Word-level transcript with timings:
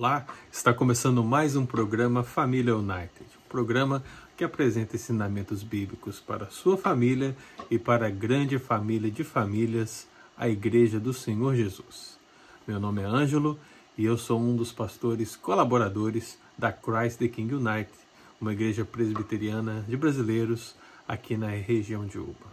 Olá, 0.00 0.24
está 0.52 0.72
começando 0.72 1.24
mais 1.24 1.56
um 1.56 1.66
programa 1.66 2.22
Família 2.22 2.76
United, 2.76 3.26
um 3.44 3.48
programa 3.48 4.00
que 4.36 4.44
apresenta 4.44 4.94
ensinamentos 4.94 5.64
bíblicos 5.64 6.20
para 6.20 6.44
a 6.44 6.50
sua 6.50 6.78
família 6.78 7.36
e 7.68 7.80
para 7.80 8.06
a 8.06 8.10
grande 8.10 8.60
família 8.60 9.10
de 9.10 9.24
famílias, 9.24 10.06
a 10.36 10.48
Igreja 10.48 11.00
do 11.00 11.12
Senhor 11.12 11.56
Jesus. 11.56 12.16
Meu 12.64 12.78
nome 12.78 13.02
é 13.02 13.06
Ângelo 13.06 13.58
e 13.96 14.04
eu 14.04 14.16
sou 14.16 14.40
um 14.40 14.54
dos 14.54 14.70
pastores 14.70 15.34
colaboradores 15.34 16.38
da 16.56 16.70
Christ 16.70 17.18
the 17.18 17.26
King 17.26 17.56
United, 17.56 17.90
uma 18.40 18.52
igreja 18.52 18.84
presbiteriana 18.84 19.84
de 19.88 19.96
brasileiros 19.96 20.76
aqui 21.08 21.36
na 21.36 21.48
região 21.48 22.06
de 22.06 22.20
Uba. 22.20 22.46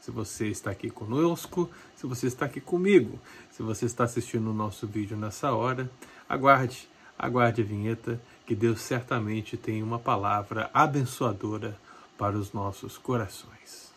Se 0.00 0.10
você 0.10 0.48
está 0.48 0.72
aqui 0.72 0.90
conosco, 0.90 1.70
se 1.94 2.08
você 2.08 2.26
está 2.26 2.46
aqui 2.46 2.60
comigo, 2.60 3.20
se 3.52 3.62
você 3.62 3.86
está 3.86 4.02
assistindo 4.02 4.50
o 4.50 4.52
nosso 4.52 4.84
vídeo 4.84 5.16
nessa 5.16 5.52
hora, 5.52 5.88
Aguarde, 6.32 6.88
aguarde 7.18 7.60
a 7.60 7.64
vinheta, 7.64 8.18
que 8.46 8.54
Deus 8.54 8.80
certamente 8.80 9.54
tem 9.54 9.82
uma 9.82 9.98
palavra 9.98 10.70
abençoadora 10.72 11.76
para 12.16 12.38
os 12.38 12.54
nossos 12.54 12.96
corações. 12.96 13.91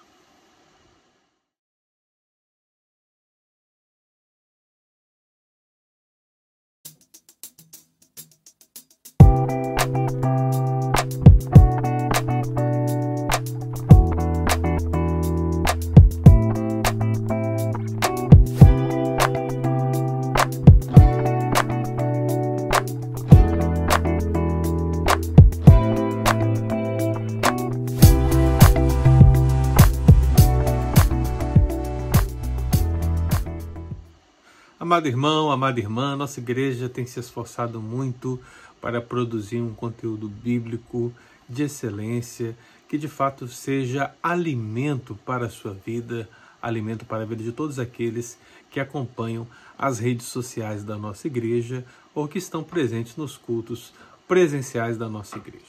Amado 34.95 35.07
irmão, 35.09 35.51
amada 35.51 35.77
irmã, 35.77 36.15
nossa 36.15 36.39
igreja 36.39 36.87
tem 36.87 37.05
se 37.05 37.19
esforçado 37.19 37.81
muito 37.81 38.39
para 38.79 39.01
produzir 39.01 39.59
um 39.59 39.73
conteúdo 39.73 40.29
bíblico 40.29 41.13
de 41.49 41.63
excelência, 41.63 42.57
que 42.87 42.97
de 42.97 43.09
fato 43.09 43.45
seja 43.45 44.15
alimento 44.23 45.13
para 45.25 45.47
a 45.47 45.49
sua 45.49 45.73
vida, 45.73 46.29
alimento 46.61 47.03
para 47.03 47.23
a 47.23 47.25
vida 47.25 47.43
de 47.43 47.51
todos 47.51 47.77
aqueles 47.77 48.39
que 48.71 48.79
acompanham 48.79 49.45
as 49.77 49.99
redes 49.99 50.27
sociais 50.27 50.81
da 50.81 50.97
nossa 50.97 51.27
igreja 51.27 51.83
ou 52.13 52.25
que 52.25 52.37
estão 52.37 52.63
presentes 52.63 53.17
nos 53.17 53.35
cultos 53.35 53.93
presenciais 54.25 54.97
da 54.97 55.09
nossa 55.09 55.37
igreja. 55.37 55.65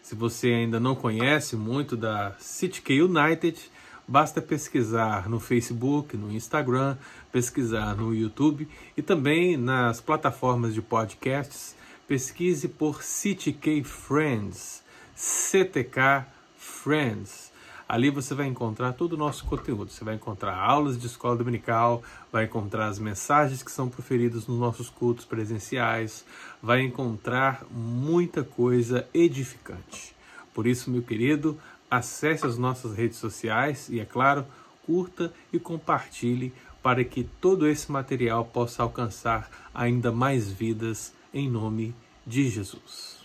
Se 0.00 0.14
você 0.14 0.48
ainda 0.48 0.80
não 0.80 0.94
conhece 0.94 1.54
muito 1.54 1.98
da 1.98 2.34
City 2.38 2.80
K 2.80 3.02
United, 3.02 3.70
Basta 4.06 4.42
pesquisar 4.42 5.30
no 5.30 5.40
Facebook, 5.40 6.14
no 6.14 6.30
Instagram, 6.30 6.98
pesquisar 7.34 7.96
no 7.96 8.14
YouTube 8.14 8.68
e 8.96 9.02
também 9.02 9.56
nas 9.56 10.00
plataformas 10.00 10.72
de 10.72 10.80
podcasts. 10.80 11.74
Pesquise 12.06 12.68
por 12.68 13.02
CTK 13.02 13.82
Friends, 13.82 14.84
CTK 15.16 16.26
Friends. 16.56 17.52
Ali 17.88 18.08
você 18.08 18.36
vai 18.36 18.46
encontrar 18.46 18.92
todo 18.92 19.14
o 19.14 19.16
nosso 19.16 19.44
conteúdo. 19.46 19.90
Você 19.90 20.04
vai 20.04 20.14
encontrar 20.14 20.56
aulas 20.56 20.96
de 20.96 21.08
escola 21.08 21.34
dominical, 21.34 22.04
vai 22.30 22.44
encontrar 22.44 22.86
as 22.86 23.00
mensagens 23.00 23.64
que 23.64 23.72
são 23.72 23.88
proferidas 23.88 24.46
nos 24.46 24.60
nossos 24.60 24.88
cultos 24.88 25.24
presenciais, 25.24 26.24
vai 26.62 26.82
encontrar 26.82 27.66
muita 27.68 28.44
coisa 28.44 29.08
edificante. 29.12 30.14
Por 30.54 30.68
isso, 30.68 30.88
meu 30.88 31.02
querido, 31.02 31.58
acesse 31.90 32.46
as 32.46 32.56
nossas 32.56 32.94
redes 32.94 33.18
sociais 33.18 33.88
e, 33.88 33.98
é 33.98 34.04
claro, 34.04 34.46
curta 34.86 35.34
e 35.52 35.58
compartilhe 35.58 36.52
para 36.84 37.02
que 37.02 37.24
todo 37.40 37.66
esse 37.66 37.90
material 37.90 38.44
possa 38.44 38.82
alcançar 38.82 39.50
ainda 39.72 40.12
mais 40.12 40.52
vidas 40.52 41.14
em 41.32 41.48
nome 41.48 41.94
de 42.26 42.46
Jesus. 42.50 43.24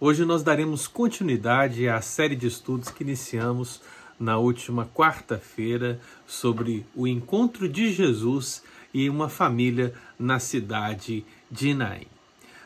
Hoje 0.00 0.24
nós 0.24 0.42
daremos 0.42 0.88
continuidade 0.88 1.88
à 1.88 2.00
série 2.00 2.34
de 2.34 2.48
estudos 2.48 2.90
que 2.90 3.04
iniciamos 3.04 3.80
na 4.18 4.36
última 4.36 4.84
quarta-feira 4.84 6.00
sobre 6.26 6.84
o 6.92 7.06
encontro 7.06 7.68
de 7.68 7.92
Jesus 7.92 8.64
e 8.92 9.08
uma 9.08 9.28
família 9.28 9.94
na 10.18 10.40
cidade 10.40 11.24
de 11.48 11.74
Naim. 11.74 12.08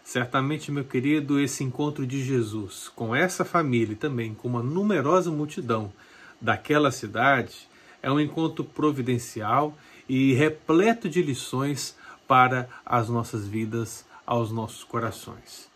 Certamente, 0.03 0.73
meu 0.73 0.85
querido, 0.85 1.39
esse 1.39 1.63
encontro 1.63 2.07
de 2.07 2.25
Jesus 2.25 2.91
com 2.97 3.15
essa 3.15 3.45
família 3.45 3.93
e 3.93 3.97
também 3.97 4.33
com 4.33 4.49
uma 4.49 4.63
numerosa 4.63 5.31
multidão 5.31 5.93
daquela 6.41 6.91
cidade 6.91 7.69
é 8.03 8.11
um 8.11 8.19
encontro 8.19 8.65
providencial 8.65 9.77
e 10.09 10.35
repleto 10.35 11.09
de 11.09 11.23
lições 11.23 11.97
para 12.27 12.69
as 12.85 13.09
nossas 13.09 13.47
vidas, 13.47 14.05
aos 14.27 14.51
nossos 14.51 14.85
corações. 14.85 15.71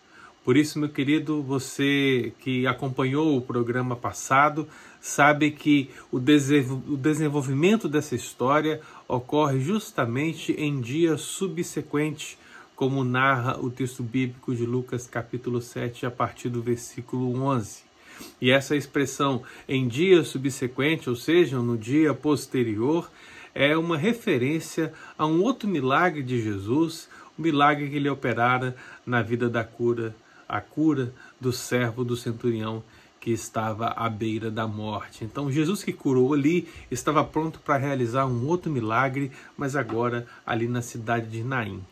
Por 0.45 0.57
isso, 0.57 0.79
meu 0.79 0.89
querido, 0.89 1.43
você 1.43 2.33
que 2.39 2.69
acompanhou 2.69 3.37
o 3.37 3.43
programa 3.43 3.97
passado, 3.97 4.69
sabe 5.01 5.51
que 5.51 5.91
o 6.13 6.21
desenvolvimento 6.21 7.89
dessa 7.89 8.15
história 8.15 8.81
ocorre 9.09 9.59
justamente 9.61 10.53
em 10.53 10.81
dia 10.81 11.17
subsequente 11.17 12.39
como 12.77 13.03
narra 13.03 13.59
o 13.59 13.71
texto 13.71 14.03
bíblico 14.03 14.55
de 14.55 14.65
Lucas 14.67 15.07
capítulo 15.07 15.61
7, 15.61 16.07
a 16.07 16.11
partir 16.11 16.51
do 16.51 16.63
versículo 16.63 17.35
11. 17.43 17.81
E 18.41 18.51
essa 18.51 18.77
expressão 18.77 19.43
em 19.69 19.89
dia 19.89 20.23
subsequente, 20.23 21.09
ou 21.09 21.17
seja, 21.17 21.59
no 21.59 21.77
dia 21.77 22.15
posterior, 22.15 23.11
é 23.57 23.75
uma 23.75 23.97
referência 23.97 24.93
a 25.17 25.27
um 25.27 25.43
outro 25.43 25.67
milagre 25.67 26.23
de 26.23 26.43
Jesus, 26.43 27.09
o 27.39 27.41
milagre 27.41 27.89
que 27.89 27.97
ele 27.97 28.11
operara 28.11 28.77
na 29.07 29.23
vida 29.23 29.49
da 29.49 29.65
cura, 29.65 30.15
a 30.47 30.61
cura 30.61 31.11
do 31.41 31.51
servo 31.55 32.05
do 32.05 32.19
centurião 32.19 32.85
que 33.19 33.31
estava 33.31 33.95
à 33.97 34.11
beira 34.11 34.51
da 34.51 34.69
morte. 34.69 35.25
Então, 35.25 35.51
Jesus 35.51 35.83
que 35.83 35.91
curou 35.91 36.35
ali 36.35 36.69
estava 36.91 37.25
pronto 37.25 37.59
para 37.59 37.79
realizar 37.79 38.27
um 38.27 38.47
outro 38.47 38.71
milagre, 38.71 39.33
mas 39.57 39.75
agora 39.75 40.27
ali 40.47 40.69
na 40.69 40.83
cidade 40.83 41.27
de 41.27 41.43
Naim. 41.43 41.83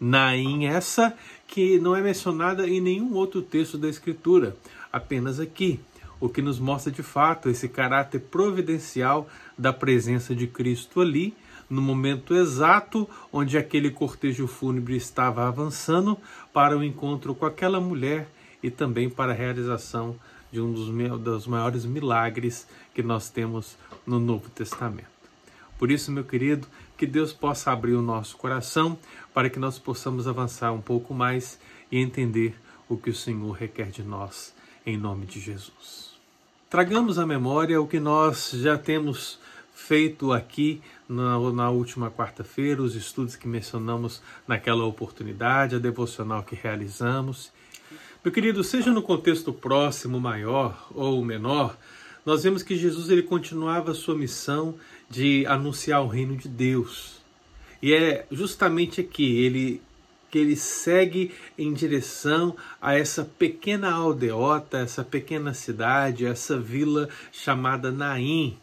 Naim 0.00 0.66
essa 0.66 1.16
que 1.46 1.78
não 1.78 1.94
é 1.94 2.00
mencionada 2.00 2.66
em 2.66 2.80
nenhum 2.80 3.14
outro 3.14 3.40
texto 3.40 3.78
da 3.78 3.88
Escritura, 3.88 4.56
apenas 4.92 5.38
aqui, 5.38 5.78
o 6.22 6.28
que 6.28 6.40
nos 6.40 6.60
mostra 6.60 6.92
de 6.92 7.02
fato 7.02 7.50
esse 7.50 7.68
caráter 7.68 8.20
providencial 8.20 9.28
da 9.58 9.72
presença 9.72 10.36
de 10.36 10.46
Cristo 10.46 11.00
ali, 11.00 11.34
no 11.68 11.82
momento 11.82 12.32
exato 12.32 13.10
onde 13.32 13.58
aquele 13.58 13.90
cortejo 13.90 14.46
fúnebre 14.46 14.94
estava 14.94 15.48
avançando 15.48 16.16
para 16.52 16.78
o 16.78 16.84
encontro 16.84 17.34
com 17.34 17.44
aquela 17.44 17.80
mulher 17.80 18.28
e 18.62 18.70
também 18.70 19.10
para 19.10 19.32
a 19.32 19.34
realização 19.34 20.14
de 20.52 20.60
um 20.60 20.72
dos, 20.72 20.90
dos 21.18 21.48
maiores 21.48 21.84
milagres 21.84 22.68
que 22.94 23.02
nós 23.02 23.28
temos 23.28 23.76
no 24.06 24.20
Novo 24.20 24.48
Testamento. 24.48 25.10
Por 25.76 25.90
isso, 25.90 26.12
meu 26.12 26.22
querido, 26.22 26.68
que 26.96 27.04
Deus 27.04 27.32
possa 27.32 27.72
abrir 27.72 27.94
o 27.94 28.02
nosso 28.02 28.36
coração 28.36 28.96
para 29.34 29.50
que 29.50 29.58
nós 29.58 29.76
possamos 29.76 30.28
avançar 30.28 30.72
um 30.72 30.80
pouco 30.80 31.12
mais 31.12 31.58
e 31.90 31.98
entender 31.98 32.54
o 32.88 32.96
que 32.96 33.10
o 33.10 33.14
Senhor 33.14 33.50
requer 33.50 33.90
de 33.90 34.04
nós, 34.04 34.54
em 34.86 34.96
nome 34.96 35.26
de 35.26 35.40
Jesus. 35.40 36.01
Tragamos 36.72 37.18
à 37.18 37.26
memória 37.26 37.78
o 37.78 37.86
que 37.86 38.00
nós 38.00 38.52
já 38.54 38.78
temos 38.78 39.38
feito 39.74 40.32
aqui 40.32 40.80
na, 41.06 41.38
na 41.52 41.68
última 41.68 42.10
quarta-feira, 42.10 42.80
os 42.80 42.94
estudos 42.94 43.36
que 43.36 43.46
mencionamos 43.46 44.22
naquela 44.48 44.82
oportunidade, 44.86 45.76
a 45.76 45.78
devocional 45.78 46.42
que 46.42 46.54
realizamos. 46.54 47.52
Meu 48.24 48.32
querido, 48.32 48.64
seja 48.64 48.90
no 48.90 49.02
contexto 49.02 49.52
próximo, 49.52 50.18
maior 50.18 50.88
ou 50.94 51.22
menor, 51.22 51.76
nós 52.24 52.42
vemos 52.42 52.62
que 52.62 52.74
Jesus 52.74 53.10
ele 53.10 53.22
continuava 53.22 53.90
a 53.90 53.94
sua 53.94 54.14
missão 54.14 54.74
de 55.10 55.44
anunciar 55.44 56.02
o 56.02 56.08
reino 56.08 56.38
de 56.38 56.48
Deus. 56.48 57.20
E 57.82 57.92
é 57.92 58.24
justamente 58.30 58.98
aqui 58.98 59.44
ele 59.44 59.82
que 60.32 60.38
ele 60.38 60.56
segue 60.56 61.30
em 61.58 61.74
direção 61.74 62.56
a 62.80 62.94
essa 62.98 63.22
pequena 63.22 63.92
aldeota, 63.92 64.78
essa 64.78 65.04
pequena 65.04 65.52
cidade, 65.52 66.24
essa 66.24 66.58
vila 66.58 67.06
chamada 67.30 67.92
Naim. 67.92 68.56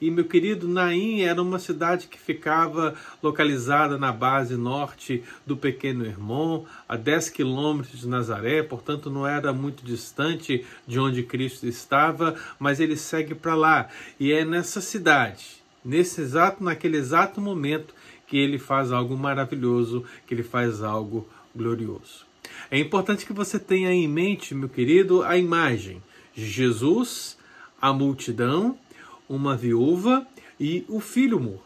E 0.00 0.12
meu 0.12 0.24
querido, 0.24 0.68
Naim 0.68 1.22
era 1.22 1.42
uma 1.42 1.58
cidade 1.58 2.06
que 2.06 2.20
ficava 2.20 2.94
localizada 3.20 3.98
na 3.98 4.12
base 4.12 4.56
norte 4.56 5.24
do 5.44 5.56
pequeno 5.56 6.06
Hermon, 6.06 6.64
a 6.88 6.94
10 6.94 7.30
quilômetros 7.30 8.02
de 8.02 8.06
Nazaré, 8.06 8.62
portanto 8.62 9.10
não 9.10 9.26
era 9.26 9.52
muito 9.52 9.84
distante 9.84 10.64
de 10.86 11.00
onde 11.00 11.24
Cristo 11.24 11.66
estava, 11.66 12.36
mas 12.60 12.78
ele 12.78 12.96
segue 12.96 13.34
para 13.34 13.56
lá. 13.56 13.88
E 14.20 14.32
é 14.32 14.44
nessa 14.44 14.80
cidade, 14.80 15.64
nesse 15.84 16.20
exato, 16.20 16.62
naquele 16.62 16.96
exato 16.96 17.40
momento, 17.40 17.92
que 18.28 18.36
ele 18.36 18.58
faz 18.58 18.92
algo 18.92 19.16
maravilhoso, 19.16 20.04
que 20.26 20.34
ele 20.34 20.42
faz 20.42 20.82
algo 20.82 21.26
glorioso. 21.56 22.26
É 22.70 22.78
importante 22.78 23.26
que 23.26 23.32
você 23.32 23.58
tenha 23.58 23.90
em 23.92 24.06
mente, 24.06 24.54
meu 24.54 24.68
querido, 24.68 25.22
a 25.22 25.36
imagem 25.36 26.02
de 26.34 26.46
Jesus, 26.46 27.36
a 27.80 27.92
multidão, 27.92 28.78
uma 29.28 29.56
viúva 29.56 30.26
e 30.60 30.84
o 30.88 31.00
filho 31.00 31.40
morto. 31.40 31.64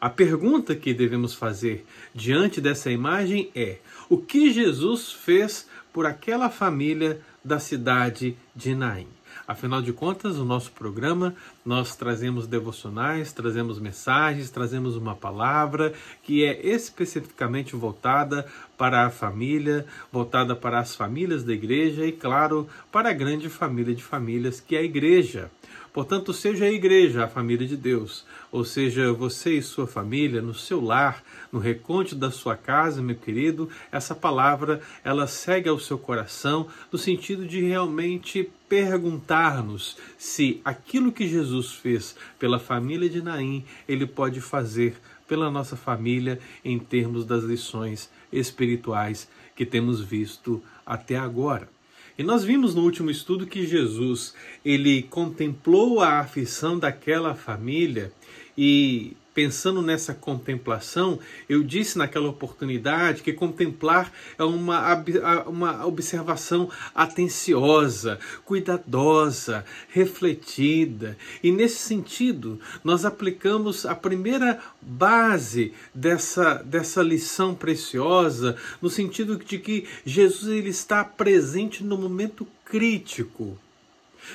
A 0.00 0.08
pergunta 0.08 0.74
que 0.74 0.94
devemos 0.94 1.34
fazer 1.34 1.84
diante 2.14 2.60
dessa 2.60 2.90
imagem 2.90 3.50
é: 3.54 3.78
o 4.08 4.18
que 4.18 4.52
Jesus 4.52 5.12
fez 5.12 5.68
por 5.92 6.06
aquela 6.06 6.48
família 6.48 7.20
da 7.44 7.58
cidade 7.58 8.36
de 8.54 8.74
Naim? 8.74 9.08
Afinal 9.50 9.82
de 9.82 9.92
contas, 9.92 10.38
o 10.38 10.44
nosso 10.44 10.70
programa, 10.70 11.34
nós 11.66 11.96
trazemos 11.96 12.46
devocionais, 12.46 13.32
trazemos 13.32 13.80
mensagens, 13.80 14.48
trazemos 14.48 14.94
uma 14.94 15.16
palavra 15.16 15.92
que 16.22 16.44
é 16.44 16.64
especificamente 16.64 17.74
voltada 17.74 18.46
para 18.78 19.04
a 19.04 19.10
família, 19.10 19.84
voltada 20.12 20.54
para 20.54 20.78
as 20.78 20.94
famílias 20.94 21.42
da 21.42 21.52
igreja 21.52 22.06
e, 22.06 22.12
claro, 22.12 22.68
para 22.92 23.10
a 23.10 23.12
grande 23.12 23.48
família 23.48 23.92
de 23.92 24.04
famílias 24.04 24.60
que 24.60 24.76
é 24.76 24.78
a 24.78 24.84
igreja. 24.84 25.50
Portanto, 25.92 26.32
seja 26.32 26.66
a 26.66 26.70
igreja 26.70 27.24
a 27.24 27.28
família 27.28 27.66
de 27.66 27.76
Deus, 27.76 28.24
ou 28.52 28.64
seja, 28.64 29.12
você 29.12 29.54
e 29.54 29.62
sua 29.62 29.88
família, 29.88 30.40
no 30.40 30.54
seu 30.54 30.80
lar, 30.80 31.24
no 31.50 31.58
reconto 31.58 32.14
da 32.14 32.30
sua 32.30 32.56
casa, 32.56 33.02
meu 33.02 33.16
querido, 33.16 33.68
essa 33.90 34.14
palavra 34.14 34.80
ela 35.02 35.26
segue 35.26 35.68
ao 35.68 35.80
seu 35.80 35.98
coração 35.98 36.68
no 36.92 36.96
sentido 36.96 37.44
de 37.44 37.60
realmente 37.62 38.48
perguntar-nos 38.70 39.96
se 40.16 40.60
aquilo 40.64 41.10
que 41.10 41.26
Jesus 41.26 41.72
fez 41.72 42.14
pela 42.38 42.60
família 42.60 43.10
de 43.10 43.20
Naim, 43.20 43.64
ele 43.88 44.06
pode 44.06 44.40
fazer 44.40 44.94
pela 45.26 45.50
nossa 45.50 45.76
família 45.76 46.38
em 46.64 46.78
termos 46.78 47.24
das 47.26 47.42
lições 47.42 48.08
espirituais 48.32 49.28
que 49.56 49.66
temos 49.66 50.00
visto 50.00 50.62
até 50.86 51.16
agora. 51.16 51.68
E 52.16 52.22
nós 52.22 52.44
vimos 52.44 52.72
no 52.72 52.82
último 52.82 53.10
estudo 53.10 53.46
que 53.46 53.66
Jesus, 53.66 54.34
ele 54.64 55.02
contemplou 55.02 56.00
a 56.00 56.20
aflição 56.20 56.78
daquela 56.78 57.34
família 57.34 58.12
e 58.56 59.16
pensando 59.34 59.80
nessa 59.80 60.12
contemplação, 60.12 61.18
eu 61.48 61.62
disse 61.62 61.96
naquela 61.96 62.28
oportunidade 62.28 63.22
que 63.22 63.32
contemplar 63.32 64.12
é 64.38 64.44
uma, 64.44 65.04
uma 65.46 65.86
observação 65.86 66.70
atenciosa, 66.94 68.18
cuidadosa, 68.44 69.64
refletida. 69.88 71.16
E 71.42 71.52
nesse 71.52 71.78
sentido, 71.78 72.60
nós 72.82 73.04
aplicamos 73.04 73.86
a 73.86 73.94
primeira 73.94 74.60
base 74.80 75.72
dessa, 75.94 76.54
dessa 76.54 77.02
lição 77.02 77.54
preciosa, 77.54 78.56
no 78.82 78.90
sentido 78.90 79.36
de 79.36 79.58
que 79.58 79.86
Jesus 80.04 80.50
ele 80.50 80.70
está 80.70 81.04
presente 81.04 81.84
no 81.84 81.96
momento 81.96 82.46
crítico. 82.64 83.58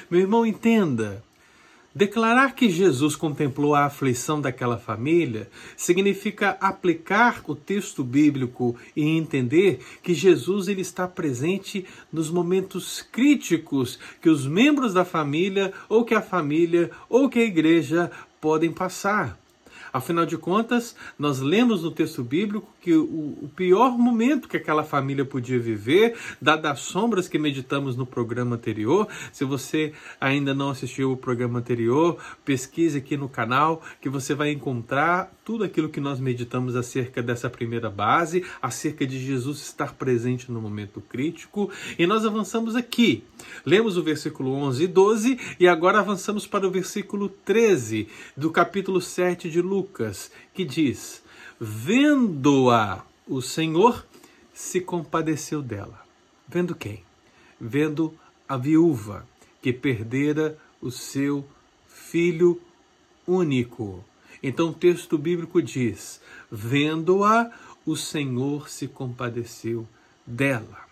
Meu 0.09 0.21
irmão, 0.21 0.45
entenda. 0.45 1.23
Declarar 1.97 2.55
que 2.55 2.69
Jesus 2.69 3.15
contemplou 3.15 3.73
a 3.73 3.85
aflição 3.85 4.41
daquela 4.41 4.77
família 4.77 5.49
significa 5.77 6.57
aplicar 6.59 7.41
o 7.47 7.55
texto 7.55 8.03
bíblico 8.03 8.75
e 8.93 9.03
entender 9.03 9.79
que 10.03 10.13
Jesus 10.13 10.67
ele 10.67 10.81
está 10.81 11.07
presente 11.07 11.85
nos 12.11 12.29
momentos 12.29 13.01
críticos 13.01 13.97
que 14.21 14.29
os 14.29 14.45
membros 14.45 14.93
da 14.93 15.05
família 15.05 15.71
ou 15.87 16.03
que 16.03 16.13
a 16.13 16.21
família 16.21 16.91
ou 17.07 17.29
que 17.29 17.39
a 17.39 17.45
igreja 17.45 18.11
podem 18.41 18.73
passar. 18.73 19.39
Afinal 19.93 20.25
de 20.25 20.37
contas, 20.37 20.97
nós 21.17 21.39
lemos 21.39 21.81
no 21.81 21.91
texto 21.91 22.21
bíblico 22.21 22.67
que 22.85 22.93
o, 22.93 23.49
pior 23.55 23.97
momento 23.97 24.47
que 24.47 24.57
aquela 24.57 24.83
família 24.83 25.25
podia 25.25 25.57
viver, 25.57 26.15
dadas 26.39 26.73
as 26.73 26.79
sombras 26.81 27.27
que 27.27 27.39
meditamos 27.39 27.95
no 27.95 28.05
programa 28.05 28.57
anterior, 28.57 29.07
se 29.33 29.43
você 29.43 29.91
ainda 30.21 30.53
não 30.53 30.69
assistiu 30.69 31.11
o 31.11 31.17
programa 31.17 31.57
anterior, 31.57 32.19
pesquise 32.45 32.99
aqui 32.99 33.17
no 33.17 33.27
canal 33.27 33.81
que 33.99 34.07
você 34.07 34.35
vai 34.35 34.51
encontrar 34.51 35.33
tudo 35.43 35.63
aquilo 35.63 35.89
que 35.89 35.99
nós 35.99 36.19
meditamos 36.19 36.75
acerca 36.75 37.23
dessa 37.23 37.49
primeira 37.49 37.89
base, 37.89 38.45
acerca 38.61 39.03
de 39.03 39.17
Jesus 39.17 39.61
estar 39.61 39.95
presente 39.95 40.51
no 40.51 40.61
momento 40.61 41.01
crítico, 41.01 41.71
e 41.97 42.05
nós 42.05 42.23
avançamos 42.23 42.75
aqui. 42.75 43.23
Lemos 43.65 43.97
o 43.97 44.03
versículo 44.03 44.51
11 44.51 44.83
e 44.83 44.87
12 44.87 45.39
e 45.59 45.67
agora 45.67 45.97
avançamos 45.97 46.45
para 46.45 46.67
o 46.67 46.71
versículo 46.71 47.29
13 47.29 48.07
do 48.37 48.51
capítulo 48.51 49.01
7 49.01 49.49
de 49.49 49.59
Lucas, 49.59 50.31
que 50.53 50.63
diz: 50.63 51.24
Vendo-a, 51.67 53.03
o 53.27 53.41
Senhor 53.41 54.05
se 54.53 54.79
compadeceu 54.79 55.63
dela. 55.63 55.99
Vendo 56.47 56.75
quem? 56.75 57.03
Vendo 57.59 58.13
a 58.47 58.55
viúva 58.55 59.27
que 59.63 59.73
perdera 59.73 60.59
o 60.79 60.91
seu 60.91 61.43
filho 61.87 62.61
único. 63.25 64.05
Então 64.43 64.69
o 64.69 64.73
texto 64.75 65.17
bíblico 65.17 65.59
diz: 65.59 66.21
vendo-a, 66.51 67.49
o 67.83 67.95
Senhor 67.95 68.69
se 68.69 68.87
compadeceu 68.87 69.87
dela. 70.23 70.85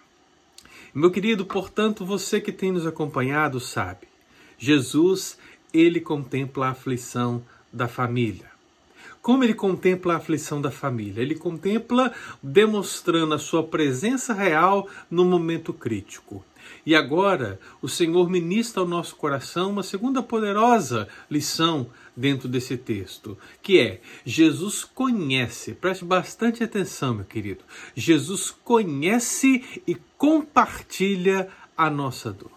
Meu 0.92 1.12
querido, 1.12 1.46
portanto, 1.46 2.04
você 2.04 2.42
que 2.42 2.52
tem 2.52 2.72
nos 2.72 2.88
acompanhado 2.88 3.60
sabe, 3.60 4.08
Jesus, 4.58 5.38
ele 5.72 6.02
contempla 6.02 6.66
a 6.66 6.72
aflição 6.72 7.46
da 7.72 7.88
família. 7.88 8.53
Como 9.22 9.44
ele 9.44 9.54
contempla 9.54 10.14
a 10.14 10.18
aflição 10.18 10.62
da 10.62 10.72
família? 10.72 11.22
Ele 11.22 11.36
contempla 11.36 12.12
demonstrando 12.42 13.34
a 13.34 13.40
sua 13.40 13.64
presença 13.64 14.34
real 14.34 14.88
no 15.10 15.26
momento 15.26 15.74
crítico. 15.74 16.44
E 16.86 16.96
agora, 16.96 17.60
o 17.82 17.88
Senhor 17.88 18.30
ministra 18.30 18.82
ao 18.82 18.88
nosso 18.88 19.16
coração 19.16 19.72
uma 19.72 19.84
segunda 19.84 20.22
poderosa 20.22 21.08
lição 21.30 21.90
dentro 22.16 22.48
desse 22.48 22.78
texto, 22.78 23.38
que 23.62 23.80
é 23.80 24.02
Jesus 24.26 24.84
conhece, 24.84 25.74
preste 25.74 26.06
bastante 26.06 26.64
atenção, 26.64 27.16
meu 27.16 27.26
querido. 27.26 27.64
Jesus 27.96 28.52
conhece 28.64 29.64
e 29.88 29.96
compartilha 30.18 31.50
a 31.76 31.90
nossa 31.90 32.32
dor. 32.32 32.53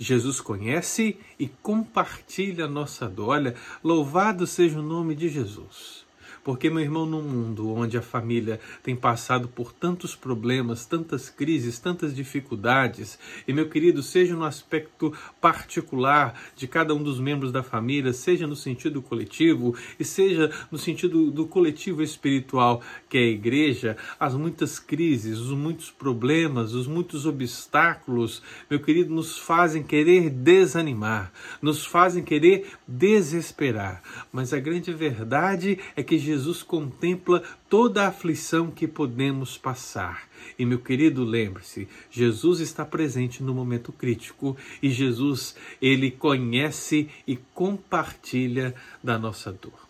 Jesus 0.00 0.40
conhece 0.40 1.18
e 1.38 1.46
compartilha 1.46 2.64
a 2.64 2.68
nossa 2.68 3.06
dor. 3.06 3.28
Olha, 3.28 3.54
louvado 3.84 4.46
seja 4.46 4.80
o 4.80 4.82
nome 4.82 5.14
de 5.14 5.28
Jesus. 5.28 5.99
Porque, 6.42 6.70
meu 6.70 6.80
irmão, 6.80 7.04
num 7.04 7.22
mundo 7.22 7.70
onde 7.70 7.98
a 7.98 8.02
família 8.02 8.58
tem 8.82 8.96
passado 8.96 9.46
por 9.46 9.72
tantos 9.72 10.16
problemas, 10.16 10.86
tantas 10.86 11.28
crises, 11.28 11.78
tantas 11.78 12.14
dificuldades, 12.14 13.18
e, 13.46 13.52
meu 13.52 13.68
querido, 13.68 14.02
seja 14.02 14.34
no 14.34 14.44
aspecto 14.44 15.12
particular 15.40 16.40
de 16.56 16.66
cada 16.66 16.94
um 16.94 17.02
dos 17.02 17.20
membros 17.20 17.52
da 17.52 17.62
família, 17.62 18.12
seja 18.14 18.46
no 18.46 18.56
sentido 18.56 19.02
coletivo 19.02 19.74
e 19.98 20.04
seja 20.04 20.50
no 20.70 20.78
sentido 20.78 21.30
do 21.30 21.46
coletivo 21.46 22.02
espiritual, 22.02 22.82
que 23.08 23.18
é 23.18 23.20
a 23.20 23.28
igreja, 23.28 23.96
as 24.18 24.34
muitas 24.34 24.78
crises, 24.78 25.38
os 25.38 25.50
muitos 25.50 25.90
problemas, 25.90 26.72
os 26.72 26.86
muitos 26.86 27.26
obstáculos, 27.26 28.42
meu 28.70 28.80
querido, 28.80 29.14
nos 29.14 29.38
fazem 29.38 29.82
querer 29.82 30.30
desanimar, 30.30 31.32
nos 31.60 31.84
fazem 31.84 32.24
querer 32.24 32.66
desesperar. 32.88 34.02
Mas 34.32 34.54
a 34.54 34.58
grande 34.58 34.92
verdade 34.92 35.78
é 35.94 36.02
que 36.02 36.16
Jesus 36.16 36.29
contempla 36.62 37.42
toda 37.68 38.04
a 38.04 38.08
aflição 38.08 38.70
que 38.70 38.86
podemos 38.86 39.56
passar. 39.56 40.28
E 40.58 40.64
meu 40.64 40.78
querido, 40.78 41.24
lembre-se, 41.24 41.88
Jesus 42.10 42.60
está 42.60 42.84
presente 42.84 43.42
no 43.42 43.54
momento 43.54 43.92
crítico 43.92 44.56
e 44.82 44.90
Jesus, 44.90 45.56
ele 45.80 46.10
conhece 46.10 47.08
e 47.26 47.36
compartilha 47.54 48.74
da 49.02 49.18
nossa 49.18 49.52
dor. 49.52 49.88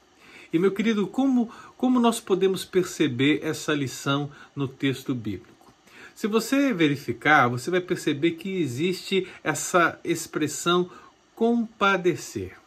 E 0.52 0.58
meu 0.58 0.72
querido, 0.72 1.06
como 1.06 1.50
como 1.80 1.98
nós 1.98 2.20
podemos 2.20 2.62
perceber 2.62 3.40
essa 3.42 3.72
lição 3.72 4.30
no 4.54 4.68
texto 4.68 5.14
bíblico? 5.14 5.72
Se 6.14 6.26
você 6.26 6.74
verificar, 6.74 7.48
você 7.48 7.70
vai 7.70 7.80
perceber 7.80 8.32
que 8.32 8.60
existe 8.60 9.26
essa 9.42 9.98
expressão 10.04 10.90
compadecer. 11.34 12.58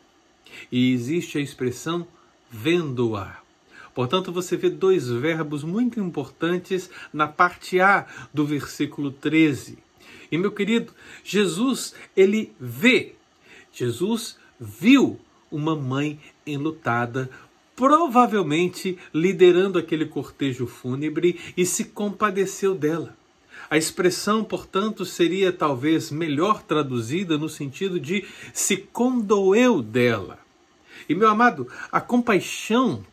E 0.72 0.92
existe 0.92 1.38
a 1.38 1.42
expressão 1.42 2.08
vendo-a. 2.50 3.43
Portanto, 3.94 4.32
você 4.32 4.58
vê 4.58 4.70
dois 4.70 5.08
verbos 5.08 5.64
muito 5.64 6.00
importantes 6.00 6.90
na 7.14 7.28
parte 7.28 7.80
A 7.80 8.08
do 8.34 8.46
versículo 8.46 9.12
13. 9.12 9.78
E 10.32 10.38
meu 10.38 10.52
querido, 10.52 10.94
Jesus, 11.24 11.94
ele 12.16 12.52
vê. 12.60 13.14
Jesus 13.72 14.38
viu 14.60 15.20
uma 15.52 15.76
mãe 15.76 16.20
enlutada, 16.46 17.30
provavelmente 17.76 18.98
liderando 19.14 19.78
aquele 19.78 20.06
cortejo 20.06 20.66
fúnebre 20.66 21.40
e 21.56 21.66
se 21.66 21.86
compadeceu 21.86 22.74
dela. 22.74 23.16
A 23.70 23.78
expressão, 23.78 24.44
portanto, 24.44 25.06
seria 25.06 25.52
talvez 25.52 26.12
melhor 26.12 26.64
traduzida 26.64 27.38
no 27.38 27.48
sentido 27.48 28.00
de 28.00 28.26
se 28.54 28.78
condoeu 28.78 29.82
dela. 29.82 30.40
E 31.08 31.16
meu 31.16 31.30
amado, 31.30 31.68
a 31.92 32.02
compaixão 32.02 33.04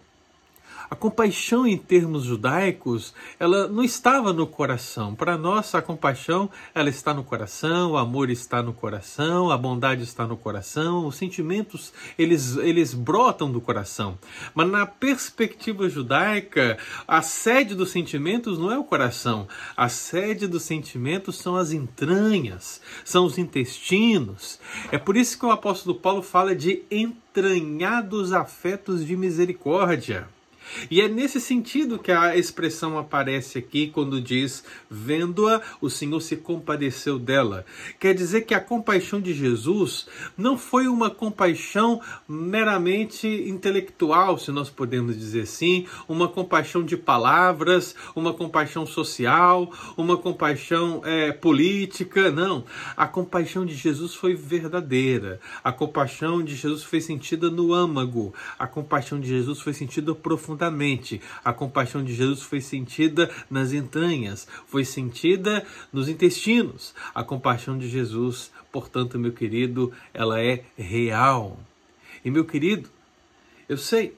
A 0.91 0.97
compaixão 0.97 1.69
em 1.69 1.79
termos 1.79 2.25
judaicos, 2.25 3.15
ela 3.39 3.69
não 3.69 3.85
estava 3.85 4.33
no 4.33 4.45
coração. 4.45 5.15
Para 5.15 5.39
nós, 5.39 5.73
a 5.73 5.81
compaixão, 5.81 6.51
ela 6.75 6.89
está 6.89 7.15
no 7.15 7.23
coração, 7.23 7.93
o 7.93 7.97
amor 7.97 8.29
está 8.29 8.61
no 8.61 8.75
coração, 8.75 9.53
a 9.53 9.57
bondade 9.57 10.03
está 10.03 10.27
no 10.27 10.37
coração, 10.37 11.07
os 11.07 11.15
sentimentos, 11.15 11.93
eles, 12.19 12.57
eles 12.57 12.93
brotam 12.93 13.53
do 13.53 13.61
coração. 13.61 14.19
Mas 14.53 14.69
na 14.69 14.85
perspectiva 14.85 15.89
judaica, 15.89 16.77
a 17.07 17.23
sede 17.23 17.77
dos 17.77 17.93
sentimentos 17.93 18.59
não 18.59 18.73
é 18.73 18.77
o 18.77 18.83
coração. 18.83 19.47
A 19.77 19.89
sede 19.89 20.49
dos 20.49 20.65
sentimentos 20.65 21.39
são 21.39 21.55
as 21.55 21.71
entranhas, 21.71 22.81
são 23.05 23.25
os 23.25 23.39
intestinos. 23.39 24.59
É 24.91 24.99
por 24.99 25.17
isso 25.17 25.39
que 25.39 25.47
o 25.47 25.53
apóstolo 25.53 25.95
Paulo 25.95 26.21
fala 26.21 26.53
de 26.53 26.83
entranhados 26.91 28.33
afetos 28.33 29.07
de 29.07 29.17
misericórdia. 29.17 30.27
E 30.91 31.00
é 31.00 31.09
nesse 31.09 31.41
sentido 31.41 31.99
que 31.99 32.12
a 32.12 32.37
expressão 32.37 32.99
aparece 32.99 33.59
aqui 33.59 33.89
quando 33.89 34.21
diz: 34.21 34.62
vendo-a, 34.91 35.61
o 35.81 35.91
Senhor 35.91 36.21
se 36.21 36.37
compadeceu 36.37 37.19
dela. 37.19 37.65
Quer 37.99 38.15
dizer 38.15 38.43
que 38.43 38.55
a 38.55 38.61
compaixão 38.61 39.21
de 39.21 39.35
Jesus 39.35 40.07
não 40.37 40.57
foi 40.57 40.87
uma 40.87 41.11
compaixão 41.11 42.00
meramente 42.29 43.27
intelectual, 43.27 44.39
se 44.39 44.53
nós 44.53 44.71
podemos 44.71 45.19
dizer 45.19 45.43
assim, 45.43 45.87
uma 46.09 46.29
compaixão 46.29 46.85
de 46.85 46.97
palavras, 46.97 47.95
uma 48.15 48.33
compaixão 48.33 48.87
social, 48.87 49.73
uma 49.97 50.17
compaixão 50.17 51.03
é, 51.05 51.33
política. 51.33 52.31
Não. 52.31 52.65
A 52.97 53.07
compaixão 53.07 53.67
de 53.67 53.75
Jesus 53.75 54.15
foi 54.15 54.35
verdadeira. 54.35 55.41
A 55.65 55.73
compaixão 55.73 56.43
de 56.43 56.55
Jesus 56.55 56.83
foi 56.83 57.00
sentida 57.00 57.50
no 57.50 57.73
âmago. 57.73 58.33
A 58.59 58.67
compaixão 58.67 59.19
de 59.19 59.29
Jesus 59.29 59.61
foi 59.61 59.73
sentida 59.73 60.15
profundamente 60.15 60.60
A 61.45 61.52
compaixão 61.52 62.05
de 62.05 62.14
Jesus 62.14 62.43
foi 62.43 62.61
sentida 62.61 63.31
nas 63.49 63.73
entranhas, 63.73 64.47
foi 64.67 64.85
sentida 64.85 65.64
nos 65.93 66.09
intestinos. 66.09 66.95
A 67.14 67.23
compaixão 67.25 67.79
de 67.79 67.88
Jesus, 67.88 68.50
portanto, 68.73 69.19
meu 69.19 69.33
querido, 69.33 69.93
ela 70.12 70.40
é 70.40 70.64
real. 70.76 71.59
E 72.25 72.31
meu 72.31 72.45
querido, 72.45 72.88
eu 73.69 73.79
sei, 73.79 74.14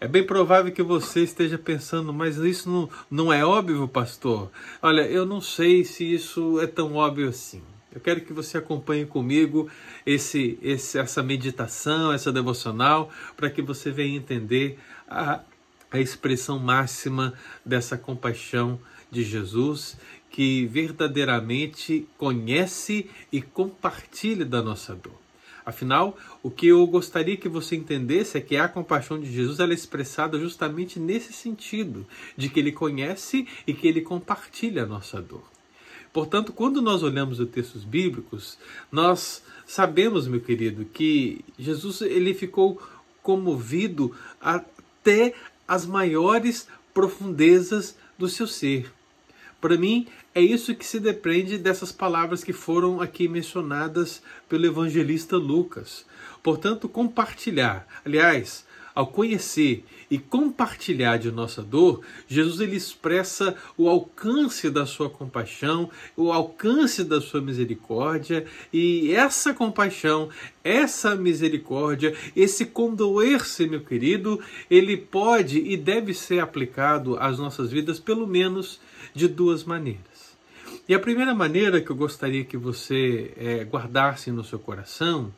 é 0.00 0.06
bem 0.06 0.22
provável 0.22 0.70
que 0.70 0.82
você 0.82 1.20
esteja 1.22 1.56
pensando, 1.56 2.12
mas 2.12 2.36
isso 2.36 2.68
não, 2.68 2.90
não 3.10 3.32
é 3.32 3.44
óbvio, 3.44 3.88
pastor? 3.88 4.50
Olha, 4.82 5.02
eu 5.02 5.24
não 5.24 5.40
sei 5.40 5.84
se 5.84 6.04
isso 6.04 6.60
é 6.60 6.66
tão 6.66 6.94
óbvio 6.94 7.28
assim. 7.28 7.62
Eu 7.94 8.00
quero 8.00 8.20
que 8.20 8.32
você 8.32 8.58
acompanhe 8.58 9.06
comigo 9.06 9.70
esse, 10.04 10.58
esse, 10.60 10.98
essa 10.98 11.22
meditação, 11.22 12.12
essa 12.12 12.32
devocional, 12.32 13.08
para 13.36 13.48
que 13.48 13.62
você 13.62 13.90
venha 13.90 14.16
entender 14.16 14.78
a, 15.08 15.40
a 15.94 16.00
expressão 16.00 16.58
máxima 16.58 17.34
dessa 17.64 17.96
compaixão 17.96 18.80
de 19.12 19.22
Jesus, 19.22 19.96
que 20.28 20.66
verdadeiramente 20.66 22.08
conhece 22.18 23.08
e 23.30 23.40
compartilha 23.40 24.44
da 24.44 24.60
nossa 24.60 24.92
dor. 24.92 25.14
Afinal, 25.64 26.18
o 26.42 26.50
que 26.50 26.66
eu 26.66 26.84
gostaria 26.88 27.36
que 27.36 27.48
você 27.48 27.76
entendesse 27.76 28.36
é 28.36 28.40
que 28.40 28.56
a 28.56 28.66
compaixão 28.66 29.20
de 29.20 29.32
Jesus 29.32 29.60
é 29.60 29.66
expressada 29.72 30.36
justamente 30.36 30.98
nesse 30.98 31.32
sentido, 31.32 32.04
de 32.36 32.48
que 32.48 32.58
ele 32.58 32.72
conhece 32.72 33.46
e 33.64 33.72
que 33.72 33.86
ele 33.86 34.00
compartilha 34.00 34.82
a 34.82 34.86
nossa 34.86 35.22
dor. 35.22 35.48
Portanto, 36.12 36.52
quando 36.52 36.82
nós 36.82 37.04
olhamos 37.04 37.38
os 37.38 37.48
textos 37.50 37.84
bíblicos, 37.84 38.58
nós 38.90 39.44
sabemos, 39.64 40.26
meu 40.26 40.40
querido, 40.40 40.84
que 40.86 41.44
Jesus 41.56 42.02
ele 42.02 42.34
ficou 42.34 42.82
comovido 43.22 44.12
até 44.40 45.34
as 45.66 45.86
maiores 45.86 46.68
profundezas 46.92 47.96
do 48.18 48.28
seu 48.28 48.46
ser. 48.46 48.92
Para 49.60 49.76
mim, 49.76 50.06
é 50.34 50.40
isso 50.40 50.74
que 50.74 50.84
se 50.84 51.00
depende 51.00 51.56
dessas 51.56 51.90
palavras 51.90 52.44
que 52.44 52.52
foram 52.52 53.00
aqui 53.00 53.26
mencionadas 53.26 54.22
pelo 54.48 54.66
evangelista 54.66 55.36
Lucas. 55.36 56.04
Portanto, 56.42 56.88
compartilhar. 56.88 57.86
Aliás, 58.04 58.66
ao 58.94 59.06
conhecer 59.06 59.84
e 60.10 60.18
compartilhar 60.18 61.18
de 61.18 61.30
nossa 61.30 61.62
dor, 61.62 62.00
Jesus 62.26 62.60
ele 62.60 62.76
expressa 62.76 63.56
o 63.76 63.88
alcance 63.88 64.70
da 64.70 64.86
sua 64.86 65.08
compaixão, 65.10 65.90
o 66.16 66.32
alcance 66.32 67.04
da 67.04 67.20
sua 67.20 67.40
misericórdia, 67.40 68.46
e 68.72 69.12
essa 69.12 69.54
compaixão, 69.54 70.28
essa 70.62 71.14
misericórdia, 71.14 72.14
esse 72.34 72.66
condoer-se, 72.66 73.66
meu 73.66 73.80
querido, 73.80 74.40
ele 74.70 74.96
pode 74.96 75.58
e 75.58 75.76
deve 75.76 76.14
ser 76.14 76.40
aplicado 76.40 77.16
às 77.18 77.38
nossas 77.38 77.70
vidas 77.70 77.98
pelo 77.98 78.26
menos 78.26 78.80
de 79.14 79.28
duas 79.28 79.64
maneiras. 79.64 80.34
E 80.86 80.94
a 80.94 81.00
primeira 81.00 81.34
maneira 81.34 81.80
que 81.80 81.90
eu 81.90 81.96
gostaria 81.96 82.44
que 82.44 82.56
você 82.56 83.32
é, 83.36 83.64
guardasse 83.64 84.30
no 84.30 84.44
seu 84.44 84.58
coração 84.58 85.32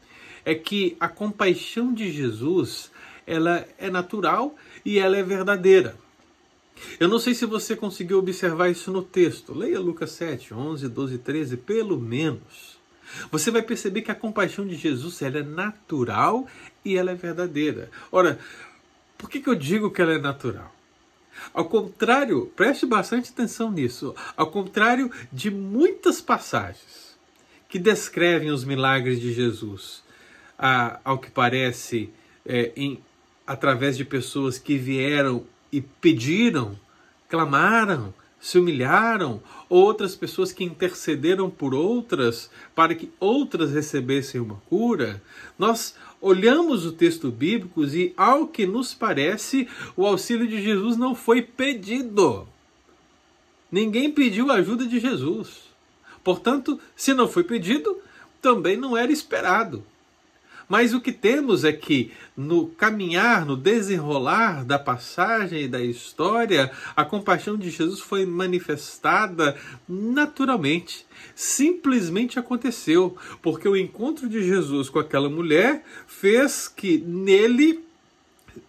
é 0.45 0.55
que 0.55 0.97
a 0.99 1.09
compaixão 1.09 1.93
de 1.93 2.11
Jesus 2.11 2.91
ela 3.27 3.67
é 3.79 3.91
natural 3.91 4.55
e 4.85 4.99
ela 4.99 5.17
é 5.17 5.23
verdadeira. 5.23 5.97
Eu 7.01 7.09
não 7.09 7.19
sei 7.19 7.35
se 7.35 7.47
você 7.47 7.75
conseguiu 7.75 8.19
observar 8.19 8.69
isso 8.69 8.93
no 8.93 9.03
texto. 9.03 9.55
Leia 9.55 9.81
Lucas 9.81 10.11
7, 10.13 10.53
11, 10.53 10.89
12, 10.89 11.19
13, 11.19 11.57
pelo 11.57 11.99
menos. 11.99 12.77
Você 13.31 13.51
vai 13.51 13.63
perceber 13.63 14.03
que 14.03 14.11
a 14.11 14.15
compaixão 14.15 14.67
de 14.67 14.75
Jesus 14.75 15.23
ela 15.23 15.39
é 15.39 15.43
natural 15.43 16.47
e 16.85 16.97
ela 16.97 17.13
é 17.13 17.15
verdadeira. 17.15 17.91
Ora, 18.13 18.39
por 19.17 19.31
que, 19.31 19.41
que 19.41 19.49
eu 19.49 19.55
digo 19.55 19.91
que 19.91 20.03
ela 20.03 20.15
é 20.15 20.19
natural? 20.19 20.75
Ao 21.53 21.67
contrário, 21.67 22.53
preste 22.57 22.87
bastante 22.87 23.31
atenção 23.31 23.71
nisso, 23.71 24.15
ao 24.37 24.51
contrário 24.51 25.11
de 25.33 25.51
muitas 25.51 26.21
passagens 26.21 27.17
que 27.69 27.79
descrevem 27.79 28.51
os 28.51 28.65
milagres 28.65 29.21
de 29.21 29.33
Jesus, 29.33 30.03
a, 30.59 30.99
ao 31.05 31.19
que 31.19 31.31
parece 31.31 32.11
é, 32.45 32.73
em 32.77 33.03
através 33.47 33.97
de 33.97 34.05
pessoas 34.05 34.59
que 34.59 34.77
vieram 34.77 35.45
e 35.71 35.81
pediram, 35.81 36.79
clamaram, 37.29 38.13
se 38.41 38.59
humilharam, 38.59 39.43
outras 39.69 40.15
pessoas 40.15 40.53
que 40.53 40.65
intercederam 40.65 41.51
por 41.51 41.75
outras 41.75 42.51
para 42.75 42.95
que 42.95 43.11
outras 43.19 43.73
recebessem 43.73 44.41
uma 44.41 44.57
cura, 44.69 45.23
nós 45.59 45.97
olhamos 46.21 46.87
o 46.87 46.93
texto 46.93 47.31
bíblico 47.31 47.85
e, 47.85 48.13
ao 48.17 48.47
que 48.47 48.67
nos 48.67 48.95
parece, 48.95 49.69
o 49.97 50.07
auxílio 50.07 50.47
de 50.47 50.63
Jesus 50.63 50.97
não 50.97 51.15
foi 51.15 51.43
pedido. 51.43 52.47
Ninguém 53.71 54.11
pediu 54.11 54.51
a 54.51 54.57
ajuda 54.57 54.87
de 54.87 55.01
Jesus. 55.01 55.65
Portanto, 56.23 56.81
se 56.95 57.15
não 57.15 57.29
foi 57.29 57.45
pedido, 57.45 57.99
também 58.41 58.77
não 58.77 58.97
era 58.97 59.11
esperado. 59.11 59.85
Mas 60.69 60.93
o 60.93 61.01
que 61.01 61.13
temos 61.13 61.65
é 61.65 61.73
que 61.73 62.13
no 62.37 62.67
caminhar, 62.67 63.47
no 63.47 63.57
desenrolar 63.57 64.65
da 64.65 64.79
passagem 64.79 65.63
e 65.63 65.69
da 65.69 65.81
história, 65.81 66.71
a 66.97 67.05
compaixão 67.05 67.57
de 67.57 67.71
Jesus 67.71 68.01
foi 68.01 68.27
manifestada 68.27 69.57
naturalmente. 69.89 71.07
Simplesmente 71.35 72.39
aconteceu, 72.39 73.17
porque 73.41 73.69
o 73.69 73.77
encontro 73.77 74.29
de 74.29 74.43
Jesus 74.43 74.89
com 74.89 74.99
aquela 74.99 75.31
mulher 75.31 75.85
fez 76.07 76.67
que 76.67 76.99
nele 76.99 77.85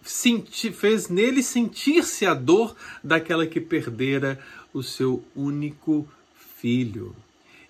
senti, 0.02 0.70
fez 0.70 1.08
nele 1.08 1.42
sentir-se 1.42 2.26
a 2.26 2.34
dor 2.34 2.76
daquela 3.02 3.46
que 3.46 3.60
perdera 3.60 4.38
o 4.72 4.82
seu 4.82 5.24
único 5.34 6.08
filho. 6.60 7.14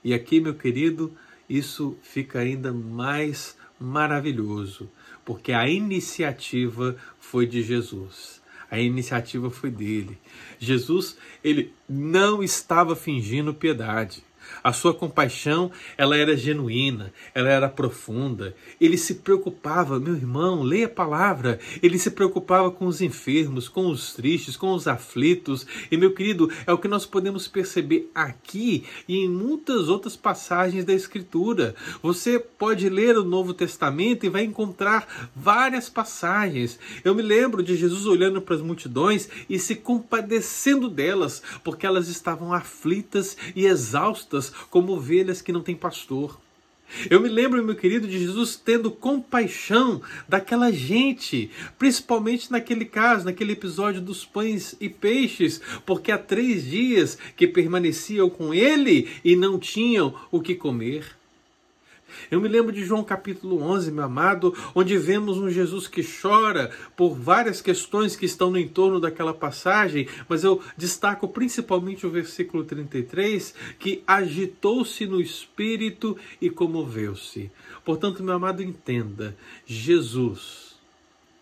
E 0.05 0.13
aqui, 0.13 0.41
meu 0.41 0.55
querido, 0.55 1.13
isso 1.49 1.97
fica 2.03 2.41
ainda 2.41 2.73
mais 2.73 3.57
maravilhoso, 3.79 4.91
porque 5.25 5.53
a 5.53 5.69
iniciativa 5.69 6.97
foi 7.19 7.47
de 7.47 7.63
Jesus. 7.63 8.41
A 8.71 8.79
iniciativa 8.79 9.51
foi 9.51 9.71
dele. 9.71 10.19
Jesus, 10.59 11.17
ele 11.43 11.73
não 11.89 12.43
estava 12.43 12.95
fingindo 12.95 13.55
piedade. 13.55 14.23
A 14.62 14.73
sua 14.73 14.95
compaixão, 14.95 15.71
ela 15.97 16.17
era 16.17 16.37
genuína, 16.37 17.12
ela 17.35 17.49
era 17.49 17.69
profunda. 17.69 18.55
Ele 18.81 18.97
se 18.97 19.17
preocupava, 19.17 19.99
meu 19.99 20.14
irmão, 20.14 20.62
leia 20.62 20.87
a 20.87 20.90
palavra. 20.90 21.59
Ele 21.83 21.99
se 21.99 22.11
preocupava 22.11 22.71
com 22.71 22.87
os 22.87 23.00
enfermos, 23.00 23.69
com 23.69 23.88
os 23.90 24.14
tristes, 24.14 24.57
com 24.57 24.73
os 24.73 24.88
aflitos. 24.88 25.67
E 25.90 25.97
meu 25.97 26.14
querido, 26.14 26.50
é 26.67 26.73
o 26.73 26.78
que 26.78 26.88
nós 26.88 27.07
podemos 27.07 27.47
perceber 27.47 28.11
aqui 28.14 28.85
e 29.07 29.17
em 29.17 29.28
muitas 29.28 29.88
outras 29.88 30.17
passagens 30.17 30.85
da 30.85 30.93
escritura. 30.93 31.75
Você 32.02 32.38
pode 32.38 32.88
ler 32.88 33.17
o 33.17 33.25
Novo 33.25 33.55
Testamento 33.55 34.25
e 34.25 34.28
vai 34.28 34.45
encontrar 34.45 35.31
várias 35.35 35.88
passagens. 35.88 36.78
Eu 37.05 37.14
me 37.14 37.23
lembro 37.23 37.62
de 37.62 37.76
Jesus 37.76 38.07
olhando 38.07 38.40
para 38.40 38.55
as 38.55 38.62
multidões 38.62 39.28
e 39.49 39.59
se 39.59 39.75
compadecendo 39.75 40.88
delas, 40.88 41.43
porque 41.62 41.87
elas 41.87 42.09
estavam 42.09 42.52
aflitas 42.52 43.37
e 43.55 43.67
exaustas 43.67 44.38
como 44.71 44.92
ovelhas 44.92 45.42
que 45.42 45.52
não 45.52 45.62
têm 45.62 45.75
pastor. 45.75 46.38
Eu 47.11 47.21
me 47.21 47.28
lembro, 47.28 47.62
meu 47.62 47.76
querido, 47.76 48.09
de 48.09 48.18
Jesus 48.18 48.57
tendo 48.57 48.90
compaixão 48.90 50.00
daquela 50.26 50.73
gente, 50.73 51.50
principalmente 51.78 52.50
naquele 52.50 52.85
caso, 52.87 53.26
naquele 53.26 53.52
episódio 53.52 54.00
dos 54.00 54.25
pães 54.25 54.75
e 54.80 54.88
peixes, 54.88 55.61
porque 55.85 56.11
há 56.11 56.18
três 56.18 56.64
dias 56.64 57.18
que 57.37 57.47
permaneciam 57.47 58.30
com 58.30 58.54
ele 58.54 59.09
e 59.23 59.37
não 59.37 59.59
tinham 59.59 60.14
o 60.30 60.40
que 60.40 60.54
comer. 60.54 61.18
Eu 62.31 62.41
me 62.41 62.49
lembro 62.49 62.73
de 62.73 62.85
João 62.85 63.05
capítulo 63.05 63.63
11, 63.63 63.91
meu 63.91 64.05
amado, 64.05 64.55
onde 64.75 64.97
vemos 64.99 65.39
um 65.39 65.51
Jesus 65.51 65.87
que 65.87 66.03
chora 66.03 66.71
por 66.97 67.15
várias 67.15 67.61
questões 67.61 68.17
que 68.17 68.27
estão 68.27 68.51
no 68.51 68.59
entorno 68.59 69.01
daquela 69.01 69.35
passagem, 69.35 70.09
mas 70.29 70.45
eu 70.45 70.63
destaco 70.77 71.29
principalmente 71.29 72.07
o 72.07 72.11
versículo 72.11 72.65
33, 72.65 73.55
que 73.79 74.03
agitou-se 74.07 75.07
no 75.07 75.21
espírito 75.21 76.17
e 76.41 76.51
comoveu-se. 76.51 77.51
Portanto, 77.85 78.23
meu 78.23 78.35
amado, 78.35 78.63
entenda, 78.63 79.37
Jesus, 79.67 80.77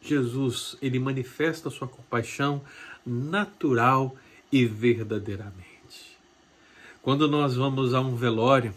Jesus, 0.01 0.77
ele 0.81 0.99
manifesta 0.99 1.71
sua 1.71 1.89
compaixão 1.89 2.63
natural 3.05 4.17
e 4.53 4.65
verdadeiramente. 4.65 5.67
Quando 7.03 7.29
nós 7.29 7.55
vamos 7.55 7.95
a 7.95 8.01
um 8.01 8.17
velório, 8.17 8.75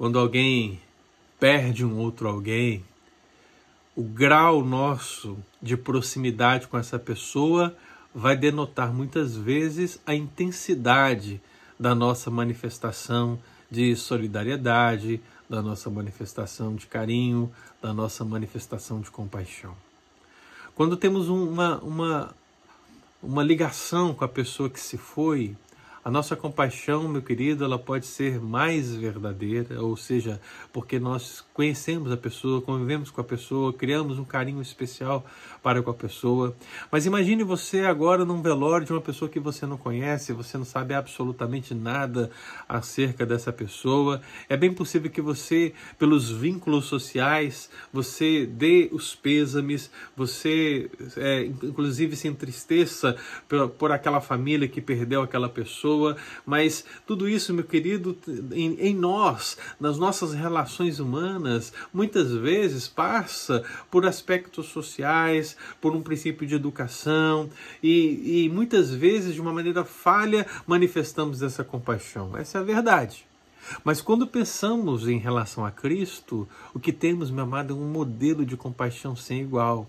quando 0.00 0.18
alguém 0.18 0.80
perde 1.38 1.84
um 1.84 1.98
outro 1.98 2.26
alguém, 2.26 2.82
o 3.94 4.02
grau 4.02 4.64
nosso 4.64 5.36
de 5.60 5.76
proximidade 5.76 6.66
com 6.68 6.78
essa 6.78 6.98
pessoa 6.98 7.76
vai 8.14 8.34
denotar 8.34 8.94
muitas 8.94 9.36
vezes 9.36 10.00
a 10.06 10.14
intensidade 10.14 11.38
da 11.78 11.94
nossa 11.94 12.30
manifestação 12.30 13.38
de 13.70 13.94
solidariedade, 13.94 15.20
da 15.50 15.60
nossa 15.60 15.90
manifestação 15.90 16.74
de 16.74 16.86
carinho, 16.86 17.52
da 17.82 17.92
nossa 17.92 18.24
manifestação 18.24 19.02
de 19.02 19.10
compaixão. 19.10 19.76
Quando 20.74 20.96
temos 20.96 21.28
uma, 21.28 21.76
uma, 21.80 22.34
uma 23.22 23.42
ligação 23.42 24.14
com 24.14 24.24
a 24.24 24.28
pessoa 24.28 24.70
que 24.70 24.80
se 24.80 24.96
foi, 24.96 25.54
a 26.02 26.10
nossa 26.10 26.34
compaixão, 26.34 27.06
meu 27.06 27.20
querido, 27.20 27.62
ela 27.62 27.78
pode 27.78 28.06
ser 28.06 28.40
mais 28.40 28.94
verdadeira, 28.94 29.82
ou 29.82 29.94
seja, 29.98 30.40
porque 30.72 30.98
nós 30.98 31.44
conhecemos 31.52 32.10
a 32.10 32.16
pessoa, 32.16 32.62
convivemos 32.62 33.10
com 33.10 33.20
a 33.20 33.24
pessoa, 33.24 33.70
criamos 33.70 34.18
um 34.18 34.24
carinho 34.24 34.62
especial 34.62 35.26
para 35.62 35.82
com 35.82 35.90
a 35.90 35.94
pessoa. 35.94 36.56
Mas 36.90 37.04
imagine 37.04 37.44
você 37.44 37.80
agora 37.80 38.24
num 38.24 38.40
velório 38.40 38.86
de 38.86 38.92
uma 38.92 39.00
pessoa 39.02 39.28
que 39.28 39.38
você 39.38 39.66
não 39.66 39.76
conhece, 39.76 40.32
você 40.32 40.56
não 40.56 40.64
sabe 40.64 40.94
absolutamente 40.94 41.74
nada 41.74 42.30
acerca 42.66 43.26
dessa 43.26 43.52
pessoa. 43.52 44.22
É 44.48 44.56
bem 44.56 44.72
possível 44.72 45.10
que 45.10 45.20
você, 45.20 45.74
pelos 45.98 46.30
vínculos 46.30 46.86
sociais, 46.86 47.68
você 47.92 48.46
dê 48.46 48.88
os 48.90 49.14
pêsames, 49.14 49.90
você, 50.16 50.90
é, 51.18 51.44
inclusive, 51.44 52.16
se 52.16 52.26
entristeça 52.26 53.14
por, 53.46 53.68
por 53.68 53.92
aquela 53.92 54.22
família 54.22 54.66
que 54.66 54.80
perdeu 54.80 55.20
aquela 55.20 55.48
pessoa 55.48 55.89
pessoa, 55.90 56.16
mas 56.46 56.84
tudo 57.06 57.28
isso, 57.28 57.52
meu 57.52 57.64
querido, 57.64 58.16
em, 58.52 58.76
em 58.78 58.94
nós, 58.94 59.58
nas 59.78 59.98
nossas 59.98 60.32
relações 60.32 61.00
humanas, 61.00 61.72
muitas 61.92 62.32
vezes 62.32 62.86
passa 62.86 63.64
por 63.90 64.06
aspectos 64.06 64.66
sociais, 64.66 65.56
por 65.80 65.94
um 65.94 66.02
princípio 66.02 66.46
de 66.46 66.54
educação 66.54 67.50
e, 67.82 68.44
e 68.44 68.48
muitas 68.48 68.94
vezes, 68.94 69.34
de 69.34 69.40
uma 69.40 69.52
maneira 69.52 69.84
falha, 69.84 70.46
manifestamos 70.66 71.42
essa 71.42 71.64
compaixão. 71.64 72.36
Essa 72.36 72.58
é 72.58 72.60
a 72.60 72.64
verdade. 72.64 73.26
Mas 73.84 74.00
quando 74.00 74.26
pensamos 74.26 75.06
em 75.06 75.18
relação 75.18 75.64
a 75.64 75.70
Cristo, 75.70 76.48
o 76.72 76.80
que 76.80 76.92
temos, 76.92 77.30
meu 77.30 77.44
amado, 77.44 77.74
é 77.74 77.76
um 77.76 77.90
modelo 77.90 78.44
de 78.44 78.56
compaixão 78.56 79.14
sem 79.14 79.42
igual 79.42 79.86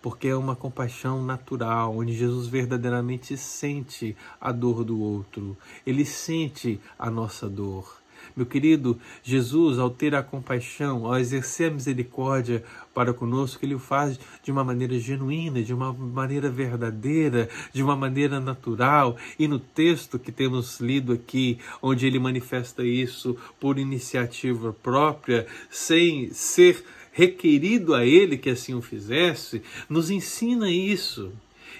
porque 0.00 0.28
é 0.28 0.36
uma 0.36 0.56
compaixão 0.56 1.24
natural, 1.24 1.96
onde 1.96 2.12
Jesus 2.12 2.46
verdadeiramente 2.46 3.36
sente 3.36 4.16
a 4.40 4.52
dor 4.52 4.84
do 4.84 5.00
outro, 5.00 5.56
ele 5.86 6.04
sente 6.04 6.80
a 6.98 7.10
nossa 7.10 7.48
dor. 7.48 7.98
Meu 8.36 8.46
querido, 8.46 8.98
Jesus, 9.22 9.78
ao 9.78 9.90
ter 9.90 10.14
a 10.14 10.22
compaixão, 10.22 11.06
ao 11.06 11.18
exercer 11.18 11.70
a 11.70 11.74
misericórdia 11.74 12.62
para 12.94 13.12
conosco, 13.12 13.64
ele 13.64 13.74
o 13.74 13.78
faz 13.78 14.18
de 14.42 14.52
uma 14.52 14.62
maneira 14.62 14.98
genuína, 14.98 15.62
de 15.62 15.74
uma 15.74 15.92
maneira 15.92 16.48
verdadeira, 16.50 17.48
de 17.72 17.82
uma 17.82 17.96
maneira 17.96 18.38
natural. 18.38 19.16
E 19.38 19.48
no 19.48 19.58
texto 19.58 20.18
que 20.18 20.30
temos 20.30 20.80
lido 20.80 21.12
aqui, 21.12 21.58
onde 21.82 22.06
ele 22.06 22.18
manifesta 22.18 22.84
isso 22.84 23.36
por 23.58 23.78
iniciativa 23.78 24.72
própria, 24.72 25.46
sem 25.70 26.32
ser 26.32 26.84
requerido 27.18 27.96
a 27.96 28.06
ele 28.06 28.38
que 28.38 28.48
assim 28.48 28.74
o 28.74 28.80
fizesse, 28.80 29.60
nos 29.88 30.08
ensina 30.08 30.70
isso. 30.70 31.32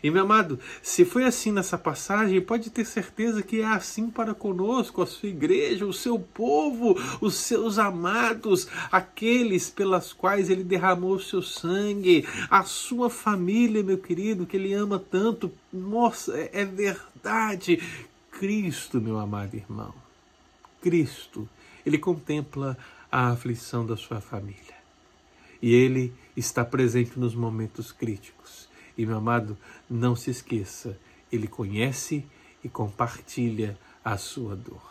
E 0.02 0.10
meu 0.10 0.22
amado, 0.22 0.58
se 0.82 1.04
foi 1.04 1.24
assim 1.24 1.52
nessa 1.52 1.78
passagem, 1.78 2.40
pode 2.40 2.70
ter 2.70 2.84
certeza 2.84 3.40
que 3.40 3.60
é 3.60 3.64
assim 3.64 4.10
para 4.10 4.34
conosco, 4.34 5.00
a 5.00 5.06
sua 5.06 5.28
igreja, 5.28 5.86
o 5.86 5.92
seu 5.92 6.18
povo, 6.18 6.96
os 7.20 7.34
seus 7.34 7.78
amados, 7.78 8.66
aqueles 8.90 9.70
pelas 9.70 10.12
quais 10.12 10.50
ele 10.50 10.64
derramou 10.64 11.12
o 11.12 11.22
seu 11.22 11.40
sangue, 11.40 12.26
a 12.50 12.64
sua 12.64 13.08
família, 13.08 13.80
meu 13.80 13.98
querido, 13.98 14.44
que 14.44 14.56
ele 14.56 14.72
ama 14.72 14.98
tanto. 14.98 15.52
Nossa, 15.72 16.36
é, 16.36 16.50
é 16.52 16.64
verdade. 16.64 17.80
Cristo, 18.32 19.00
meu 19.00 19.20
amado 19.20 19.54
irmão, 19.54 19.94
Cristo, 20.82 21.48
ele 21.86 21.98
contempla 21.98 22.76
a 23.10 23.28
aflição 23.28 23.86
da 23.86 23.96
sua 23.96 24.20
família 24.20 24.67
e 25.60 25.74
Ele 25.74 26.14
está 26.36 26.64
presente 26.64 27.18
nos 27.18 27.34
momentos 27.34 27.92
críticos. 27.92 28.68
E, 28.96 29.04
meu 29.06 29.16
amado, 29.16 29.56
não 29.88 30.16
se 30.16 30.30
esqueça, 30.30 30.98
Ele 31.30 31.46
conhece 31.46 32.24
e 32.62 32.68
compartilha 32.68 33.78
a 34.04 34.16
sua 34.16 34.56
dor. 34.56 34.82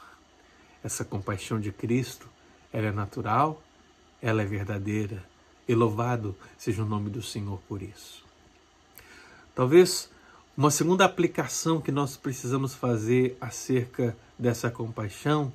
Essa 0.83 1.03
compaixão 1.03 1.59
de 1.59 1.71
Cristo, 1.71 2.29
ela 2.71 2.87
é 2.87 2.91
natural, 2.91 3.61
ela 4.21 4.41
é 4.41 4.45
verdadeira, 4.45 5.23
e 5.67 5.75
louvado 5.75 6.35
seja 6.57 6.83
o 6.83 6.85
nome 6.85 7.09
do 7.09 7.21
Senhor 7.21 7.59
por 7.67 7.81
isso. 7.81 8.25
Talvez 9.53 10.09
uma 10.55 10.71
segunda 10.71 11.05
aplicação 11.05 11.81
que 11.81 11.91
nós 11.91 12.15
precisamos 12.15 12.73
fazer 12.73 13.37
acerca 13.41 14.17
dessa 14.39 14.71
compaixão 14.71 15.51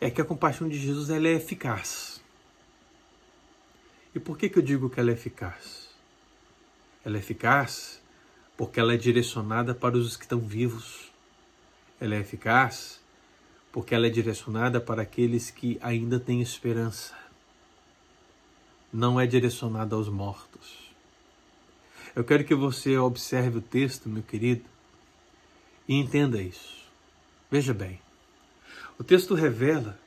é 0.00 0.10
que 0.10 0.20
a 0.20 0.24
compaixão 0.24 0.68
de 0.68 0.78
Jesus 0.78 1.10
ela 1.10 1.28
é 1.28 1.32
eficaz. 1.32 2.19
E 4.14 4.18
por 4.18 4.36
que, 4.36 4.48
que 4.48 4.58
eu 4.58 4.62
digo 4.62 4.90
que 4.90 4.98
ela 4.98 5.10
é 5.10 5.14
eficaz? 5.14 5.88
Ela 7.04 7.16
é 7.16 7.20
eficaz 7.20 8.00
porque 8.56 8.80
ela 8.80 8.92
é 8.92 8.96
direcionada 8.96 9.74
para 9.74 9.96
os 9.96 10.16
que 10.16 10.24
estão 10.24 10.40
vivos. 10.40 11.10
Ela 12.00 12.16
é 12.16 12.20
eficaz 12.20 13.00
porque 13.72 13.94
ela 13.94 14.06
é 14.06 14.10
direcionada 14.10 14.80
para 14.80 15.02
aqueles 15.02 15.50
que 15.50 15.78
ainda 15.80 16.18
têm 16.18 16.42
esperança. 16.42 17.14
Não 18.92 19.20
é 19.20 19.26
direcionada 19.26 19.94
aos 19.94 20.08
mortos. 20.08 20.90
Eu 22.14 22.24
quero 22.24 22.44
que 22.44 22.54
você 22.54 22.98
observe 22.98 23.58
o 23.58 23.62
texto, 23.62 24.08
meu 24.08 24.22
querido, 24.22 24.64
e 25.86 25.94
entenda 25.94 26.42
isso. 26.42 26.80
Veja 27.48 27.72
bem, 27.72 28.00
o 28.98 29.04
texto 29.04 29.34
revela 29.34 29.98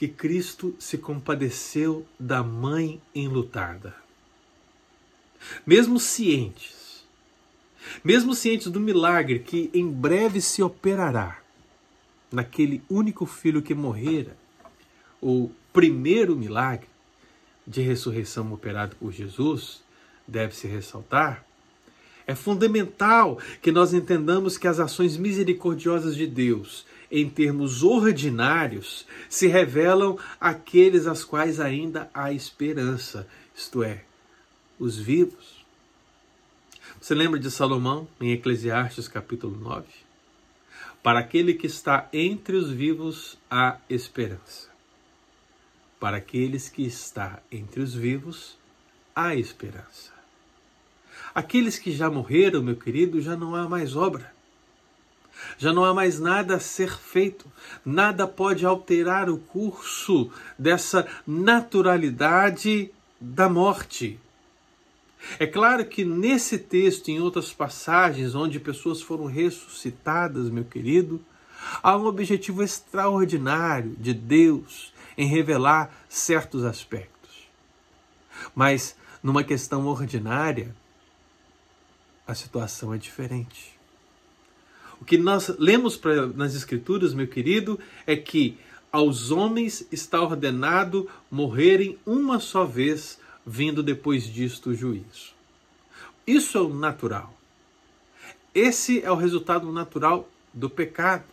que 0.00 0.08
Cristo 0.08 0.74
se 0.78 0.96
compadeceu 0.96 2.06
da 2.18 2.42
mãe 2.42 3.02
enlutada. 3.14 3.94
Mesmo 5.66 6.00
cientes, 6.00 7.04
mesmo 8.02 8.34
cientes 8.34 8.68
do 8.68 8.80
milagre 8.80 9.40
que 9.40 9.70
em 9.74 9.86
breve 9.90 10.40
se 10.40 10.62
operará 10.62 11.42
naquele 12.32 12.82
único 12.88 13.26
filho 13.26 13.60
que 13.60 13.74
morrera, 13.74 14.34
o 15.20 15.50
primeiro 15.70 16.34
milagre 16.34 16.88
de 17.66 17.82
ressurreição 17.82 18.50
operado 18.54 18.96
por 18.96 19.12
Jesus, 19.12 19.82
deve-se 20.26 20.66
ressaltar, 20.66 21.44
é 22.26 22.34
fundamental 22.34 23.38
que 23.60 23.70
nós 23.70 23.92
entendamos 23.92 24.56
que 24.56 24.66
as 24.66 24.80
ações 24.80 25.18
misericordiosas 25.18 26.16
de 26.16 26.26
Deus 26.26 26.86
em 27.10 27.28
termos 27.28 27.82
ordinários, 27.82 29.06
se 29.28 29.46
revelam 29.48 30.18
aqueles 30.40 31.06
às 31.06 31.24
quais 31.24 31.58
ainda 31.58 32.08
há 32.14 32.32
esperança, 32.32 33.26
isto 33.54 33.82
é, 33.82 34.04
os 34.78 34.96
vivos. 34.96 35.64
Você 37.00 37.14
lembra 37.14 37.40
de 37.40 37.50
Salomão 37.50 38.06
em 38.20 38.32
Eclesiastes 38.32 39.08
capítulo 39.08 39.56
9? 39.58 39.86
Para 41.02 41.18
aquele 41.20 41.54
que 41.54 41.66
está 41.66 42.08
entre 42.12 42.56
os 42.56 42.70
vivos 42.70 43.38
há 43.50 43.78
esperança. 43.88 44.68
Para 45.98 46.18
aqueles 46.18 46.68
que 46.68 46.82
está 46.82 47.42
entre 47.50 47.80
os 47.80 47.94
vivos 47.94 48.58
há 49.14 49.34
esperança. 49.34 50.12
Aqueles 51.34 51.78
que 51.78 51.92
já 51.92 52.10
morreram, 52.10 52.62
meu 52.62 52.76
querido, 52.76 53.20
já 53.20 53.36
não 53.36 53.54
há 53.54 53.68
mais 53.68 53.96
obra. 53.96 54.32
Já 55.58 55.72
não 55.72 55.84
há 55.84 55.92
mais 55.92 56.18
nada 56.18 56.56
a 56.56 56.60
ser 56.60 56.96
feito, 56.96 57.46
nada 57.84 58.26
pode 58.26 58.64
alterar 58.64 59.28
o 59.28 59.38
curso 59.38 60.30
dessa 60.58 61.06
naturalidade 61.26 62.90
da 63.20 63.48
morte. 63.48 64.18
É 65.38 65.46
claro 65.46 65.84
que 65.84 66.04
nesse 66.04 66.58
texto 66.58 67.08
em 67.08 67.20
outras 67.20 67.52
passagens 67.52 68.34
onde 68.34 68.58
pessoas 68.58 69.02
foram 69.02 69.26
ressuscitadas, 69.26 70.48
meu 70.48 70.64
querido, 70.64 71.20
há 71.82 71.96
um 71.96 72.06
objetivo 72.06 72.62
extraordinário 72.62 73.94
de 73.98 74.14
Deus 74.14 74.92
em 75.16 75.26
revelar 75.26 75.94
certos 76.08 76.64
aspectos. 76.64 77.48
Mas 78.54 78.96
numa 79.22 79.44
questão 79.44 79.86
ordinária, 79.86 80.74
a 82.26 82.34
situação 82.34 82.94
é 82.94 82.98
diferente. 82.98 83.79
O 85.00 85.04
que 85.04 85.16
nós 85.16 85.48
lemos 85.58 85.96
pra, 85.96 86.26
nas 86.26 86.54
Escrituras, 86.54 87.14
meu 87.14 87.26
querido, 87.26 87.78
é 88.06 88.16
que 88.16 88.58
aos 88.92 89.30
homens 89.30 89.86
está 89.90 90.20
ordenado 90.20 91.08
morrerem 91.30 91.98
uma 92.04 92.38
só 92.38 92.64
vez, 92.64 93.18
vindo 93.46 93.82
depois 93.82 94.24
disto 94.24 94.70
o 94.70 94.74
juízo. 94.74 95.32
Isso 96.26 96.58
é 96.58 96.60
o 96.60 96.74
natural. 96.74 97.32
Esse 98.54 99.00
é 99.00 99.10
o 99.10 99.16
resultado 99.16 99.72
natural 99.72 100.28
do 100.52 100.68
pecado. 100.68 101.24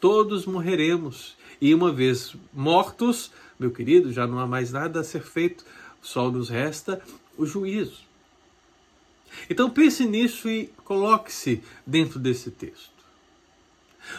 Todos 0.00 0.46
morreremos. 0.46 1.36
E 1.60 1.74
uma 1.74 1.92
vez 1.92 2.34
mortos, 2.52 3.30
meu 3.58 3.70
querido, 3.70 4.12
já 4.12 4.26
não 4.26 4.38
há 4.38 4.46
mais 4.46 4.72
nada 4.72 5.00
a 5.00 5.04
ser 5.04 5.22
feito, 5.22 5.64
só 6.02 6.30
nos 6.30 6.48
resta 6.48 7.00
o 7.36 7.46
juízo. 7.46 8.02
Então 9.48 9.70
pense 9.70 10.04
nisso 10.06 10.48
e 10.48 10.70
coloque-se 10.84 11.62
dentro 11.86 12.18
desse 12.18 12.50
texto. 12.50 12.94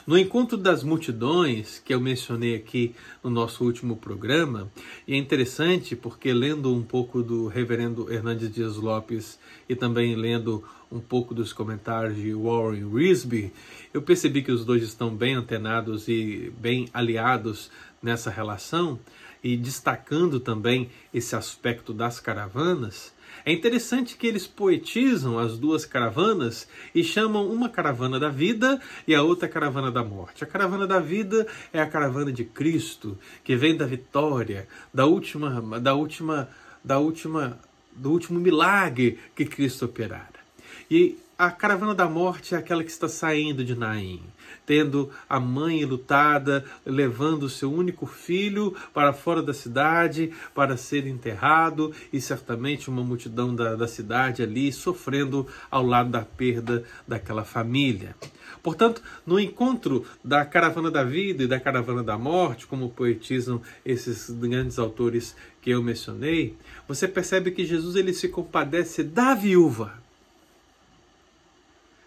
No 0.06 0.18
encontro 0.18 0.58
das 0.58 0.84
multidões, 0.84 1.80
que 1.80 1.94
eu 1.94 2.00
mencionei 2.00 2.56
aqui 2.56 2.96
no 3.24 3.30
nosso 3.30 3.64
último 3.64 3.96
programa, 3.96 4.72
e 5.08 5.14
é 5.14 5.18
interessante 5.18 5.96
porque 5.96 6.34
lendo 6.34 6.74
um 6.74 6.82
pouco 6.82 7.22
do 7.22 7.48
reverendo 7.48 8.12
Hernandes 8.12 8.52
Dias 8.52 8.78
Lopes 8.78 9.40
e 9.70 9.76
também 9.76 10.16
lendo 10.16 10.64
um 10.92 11.00
pouco 11.00 11.34
dos 11.34 11.54
comentários 11.54 12.18
de 12.18 12.34
Warren 12.34 12.90
Risby, 12.92 13.52
eu 13.94 14.02
percebi 14.02 14.42
que 14.42 14.52
os 14.52 14.66
dois 14.66 14.84
estão 14.84 15.16
bem 15.16 15.36
antenados 15.36 16.08
e 16.08 16.52
bem 16.60 16.90
aliados 16.94 17.70
nessa 18.02 18.30
relação 18.30 19.00
e 19.44 19.56
destacando 19.56 20.40
também 20.40 20.90
esse 21.14 21.36
aspecto 21.36 21.94
das 21.94 22.20
caravanas. 22.20 23.14
É 23.44 23.52
interessante 23.52 24.16
que 24.16 24.28
eles 24.28 24.46
poetizam 24.46 25.40
as 25.40 25.58
duas 25.58 25.86
caravanas 25.86 26.68
e 26.94 27.04
chamam 27.04 27.50
uma 27.52 27.70
caravana 27.70 28.20
da 28.20 28.30
vida 28.30 28.80
e 29.08 29.16
a 29.16 29.24
outra 29.24 29.48
caravana 29.48 29.92
da 29.92 30.04
morte. 30.04 30.44
A 30.44 30.48
caravana 30.48 30.86
da 30.86 31.00
vida 31.00 31.48
é 31.74 31.82
a 31.82 31.88
caravana 31.88 32.32
de 32.32 32.46
Cristo, 32.46 33.18
que 33.44 33.56
vem 33.56 33.76
da 33.76 33.86
vitória, 33.86 34.68
da 34.94 35.06
última, 35.06 35.80
da 35.80 35.94
última, 35.96 36.50
da 36.84 37.00
última, 37.00 37.60
do 37.92 38.12
último 38.12 38.40
milagre 38.40 39.20
que 39.36 39.46
Cristo 39.46 39.86
operara. 39.86 40.46
E 40.90 41.18
a 41.38 41.52
caravana 41.52 41.94
da 41.94 42.08
morte 42.08 42.56
é 42.56 42.58
aquela 42.58 42.84
que 42.84 42.92
está 42.92 43.08
saindo 43.08 43.64
de 43.64 43.76
Naim 43.76 44.22
tendo 44.66 45.10
a 45.30 45.40
mãe 45.40 45.86
lutada, 45.86 46.66
levando 46.86 47.50
seu 47.50 47.72
único 47.72 48.06
filho 48.06 48.76
para 48.94 49.14
fora 49.14 49.42
da 49.42 49.54
cidade 49.54 50.32
para 50.54 50.78
ser 50.78 51.06
enterrado, 51.06 51.94
e 52.12 52.20
certamente 52.20 52.90
uma 52.90 53.04
multidão 53.04 53.56
da, 53.56 53.76
da 53.76 53.88
cidade 53.88 54.42
ali 54.42 54.72
sofrendo 54.72 55.48
ao 55.70 55.86
lado 55.86 56.10
da 56.10 56.22
perda 56.22 56.84
daquela 57.08 57.44
família. 57.44 58.16
Portanto, 58.64 59.02
no 59.26 59.40
encontro 59.40 60.06
da 60.24 60.44
caravana 60.44 60.90
da 60.90 61.04
vida 61.04 61.44
e 61.44 61.48
da 61.48 61.60
caravana 61.60 62.04
da 62.04 62.18
morte, 62.18 62.66
como 62.66 62.90
poetizam 62.90 63.62
esses 63.86 64.30
grandes 64.32 64.80
autores 64.80 65.36
que 65.62 65.70
eu 65.70 65.84
mencionei, 65.84 66.58
você 66.88 67.08
percebe 67.08 67.52
que 67.52 67.66
Jesus 67.66 67.96
ele 67.96 68.14
se 68.14 68.28
compadece 68.28 69.04
da 69.04 69.36
viúva. 69.36 69.94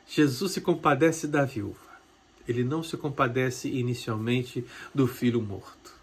Jesus 0.09 0.53
se 0.53 0.61
compadece 0.61 1.29
da 1.29 1.45
viúva 1.45 1.88
ele 2.49 2.65
não 2.65 2.83
se 2.83 2.97
compadece 2.97 3.69
inicialmente 3.69 4.65
do 4.95 5.07
filho 5.07 5.41
morto. 5.43 5.95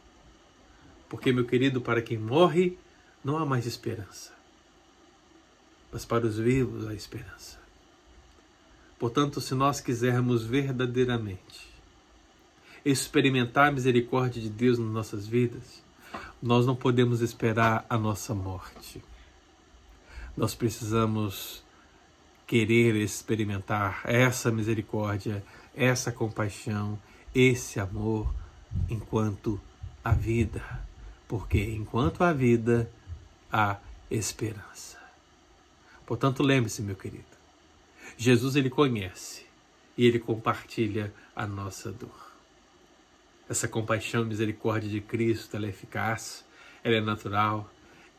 Porque, 1.10 1.34
meu 1.34 1.45
querido, 1.45 1.81
para 1.81 2.01
quem 2.01 2.17
morre, 2.17 2.77
não 3.23 3.38
há 3.38 3.45
mais 3.45 3.65
esperança. 3.65 4.31
Mas 5.91 6.05
para 6.05 6.27
os 6.27 6.38
vivos 6.38 6.88
há 6.88 6.93
esperança. 6.93 7.60
Portanto, 8.99 9.41
se 9.41 9.55
nós 9.55 9.81
quisermos 9.81 10.45
verdadeiramente 10.45 11.73
experimentar 12.86 13.69
a 13.69 13.71
misericórdia 13.71 14.41
de 14.41 14.49
Deus 14.49 14.77
nas 14.77 14.91
nossas 14.91 15.27
vidas, 15.27 15.84
nós 16.41 16.65
não 16.65 16.75
podemos 16.75 17.21
esperar 17.21 17.84
a 17.89 17.97
nossa 17.97 18.36
morte. 18.36 19.03
Nós 20.38 20.53
precisamos 20.53 21.63
querer 22.45 22.95
experimentar 22.95 24.01
essa 24.03 24.51
misericórdia 24.51 25.43
essa 25.75 26.11
compaixão, 26.11 26.99
esse 27.33 27.79
amor 27.79 28.33
enquanto 28.89 29.59
a 30.03 30.11
vida, 30.11 30.63
porque 31.27 31.61
enquanto 31.61 32.23
há 32.23 32.31
vida, 32.31 32.89
há 33.51 33.77
esperança. 34.09 34.97
Portanto, 36.05 36.43
lembre-se, 36.43 36.81
meu 36.81 36.95
querido, 36.95 37.23
Jesus 38.17 38.55
ele 38.55 38.69
conhece 38.69 39.45
e 39.97 40.05
ele 40.05 40.19
compartilha 40.19 41.13
a 41.35 41.45
nossa 41.47 41.91
dor. 41.91 42.31
Essa 43.49 43.67
compaixão 43.67 44.23
e 44.23 44.25
misericórdia 44.25 44.89
de 44.89 45.01
Cristo, 45.01 45.55
ela 45.55 45.65
é 45.65 45.69
eficaz, 45.69 46.45
ela 46.83 46.95
é 46.95 47.01
natural, 47.01 47.69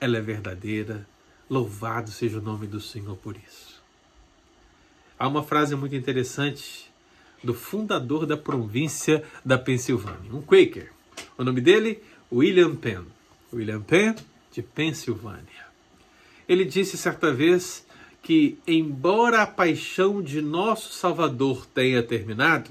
ela 0.00 0.18
é 0.18 0.20
verdadeira. 0.20 1.06
Louvado 1.48 2.10
seja 2.10 2.38
o 2.38 2.42
nome 2.42 2.66
do 2.66 2.80
Senhor 2.80 3.16
por 3.16 3.36
isso. 3.36 3.82
Há 5.18 5.26
uma 5.26 5.42
frase 5.42 5.74
muito 5.74 5.94
interessante 5.94 6.90
do 7.42 7.54
fundador 7.54 8.26
da 8.26 8.36
província 8.36 9.22
da 9.44 9.58
Pensilvânia, 9.58 10.32
um 10.32 10.42
Quaker. 10.42 10.90
O 11.38 11.44
nome 11.44 11.60
dele, 11.60 12.02
William 12.32 12.74
Penn. 12.74 13.04
William 13.52 13.82
Penn, 13.82 14.14
de 14.52 14.62
Pensilvânia. 14.62 15.66
Ele 16.48 16.64
disse 16.64 16.96
certa 16.96 17.32
vez 17.32 17.86
que, 18.22 18.58
embora 18.66 19.42
a 19.42 19.46
paixão 19.46 20.22
de 20.22 20.40
nosso 20.40 20.92
Salvador 20.92 21.66
tenha 21.66 22.02
terminado, 22.02 22.70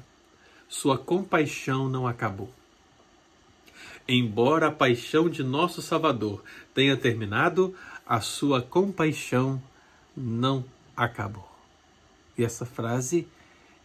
sua 0.68 0.98
compaixão 0.98 1.88
não 1.88 2.08
acabou. 2.08 2.52
Embora 4.08 4.68
a 4.68 4.72
paixão 4.72 5.30
de 5.30 5.44
nosso 5.44 5.82
Salvador 5.82 6.44
tenha 6.74 6.98
terminado, 6.98 7.74
a 8.06 8.22
sua 8.22 8.62
compaixão 8.62 9.62
não 10.16 10.64
acabou. 10.96 11.50
E 12.38 12.44
essa 12.44 12.66
frase, 12.66 13.28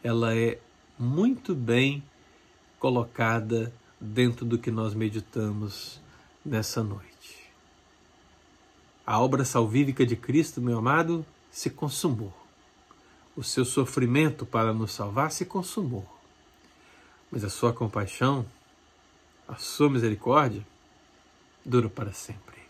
ela 0.03 0.37
é 0.37 0.59
muito 1.01 1.55
bem 1.55 2.03
colocada 2.79 3.73
dentro 3.99 4.45
do 4.45 4.59
que 4.59 4.71
nós 4.71 4.93
meditamos 4.93 5.99
nessa 6.45 6.83
noite. 6.83 7.51
A 9.07 9.19
obra 9.19 9.43
salvífica 9.45 10.05
de 10.05 10.15
Cristo, 10.15 10.61
meu 10.61 10.77
amado, 10.77 11.25
se 11.51 11.71
consumou. 11.71 12.33
O 13.35 13.43
seu 13.43 13.65
sofrimento 13.65 14.45
para 14.45 14.75
nos 14.75 14.93
salvar 14.93 15.33
se 15.33 15.47
consumou. 15.47 16.07
Mas 17.31 17.45
a 17.45 17.49
sua 17.49 17.73
compaixão, 17.73 18.45
a 19.49 19.57
sua 19.57 19.89
misericórdia, 19.89 20.67
dura 21.65 21.89
para 21.89 22.13
sempre. 22.13 22.61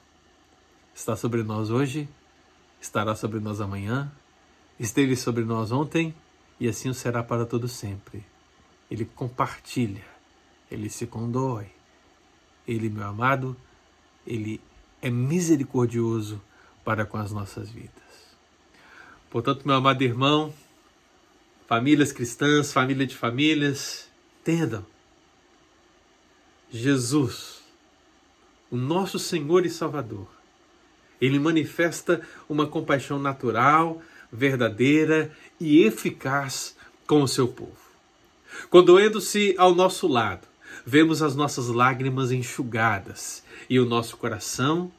Está 0.94 1.16
sobre 1.16 1.42
nós 1.42 1.68
hoje, 1.68 2.08
estará 2.80 3.16
sobre 3.16 3.40
nós 3.40 3.60
amanhã, 3.60 4.10
esteve 4.78 5.16
sobre 5.16 5.44
nós 5.44 5.72
ontem 5.72 6.14
e 6.60 6.68
assim 6.68 6.90
o 6.90 6.94
será 6.94 7.22
para 7.22 7.46
todo 7.46 7.66
sempre. 7.66 8.22
Ele 8.90 9.06
compartilha, 9.06 10.04
ele 10.70 10.90
se 10.90 11.06
condoe. 11.06 11.66
Ele, 12.68 12.90
meu 12.90 13.06
amado, 13.06 13.56
ele 14.26 14.60
é 15.00 15.08
misericordioso 15.08 16.40
para 16.84 17.06
com 17.06 17.16
as 17.16 17.32
nossas 17.32 17.70
vidas. 17.70 17.90
Portanto, 19.30 19.66
meu 19.66 19.76
amado 19.76 20.02
irmão, 20.02 20.52
famílias 21.66 22.12
cristãs, 22.12 22.72
família 22.72 23.06
de 23.06 23.16
famílias, 23.16 24.08
entendam. 24.40 24.84
Jesus, 26.70 27.62
o 28.70 28.76
nosso 28.76 29.18
Senhor 29.18 29.64
e 29.64 29.70
Salvador, 29.70 30.28
ele 31.20 31.38
manifesta 31.38 32.20
uma 32.48 32.66
compaixão 32.66 33.18
natural, 33.18 34.02
verdadeira 34.32 35.30
e 35.58 35.82
eficaz 35.82 36.76
com 37.06 37.22
o 37.22 37.28
seu 37.28 37.48
povo. 37.48 37.76
Condoendo-se 38.68 39.54
ao 39.58 39.74
nosso 39.74 40.06
lado, 40.06 40.46
vemos 40.84 41.22
as 41.22 41.34
nossas 41.34 41.68
lágrimas 41.68 42.30
enxugadas 42.32 43.42
e 43.68 43.78
o 43.78 43.84
nosso 43.84 44.16
coração 44.16 44.90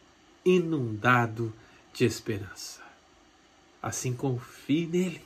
inundado 0.45 1.53
de 1.93 2.05
esperança. 2.05 2.81
Assim 3.81 4.13
confie 4.13 4.85
nele. 4.85 5.21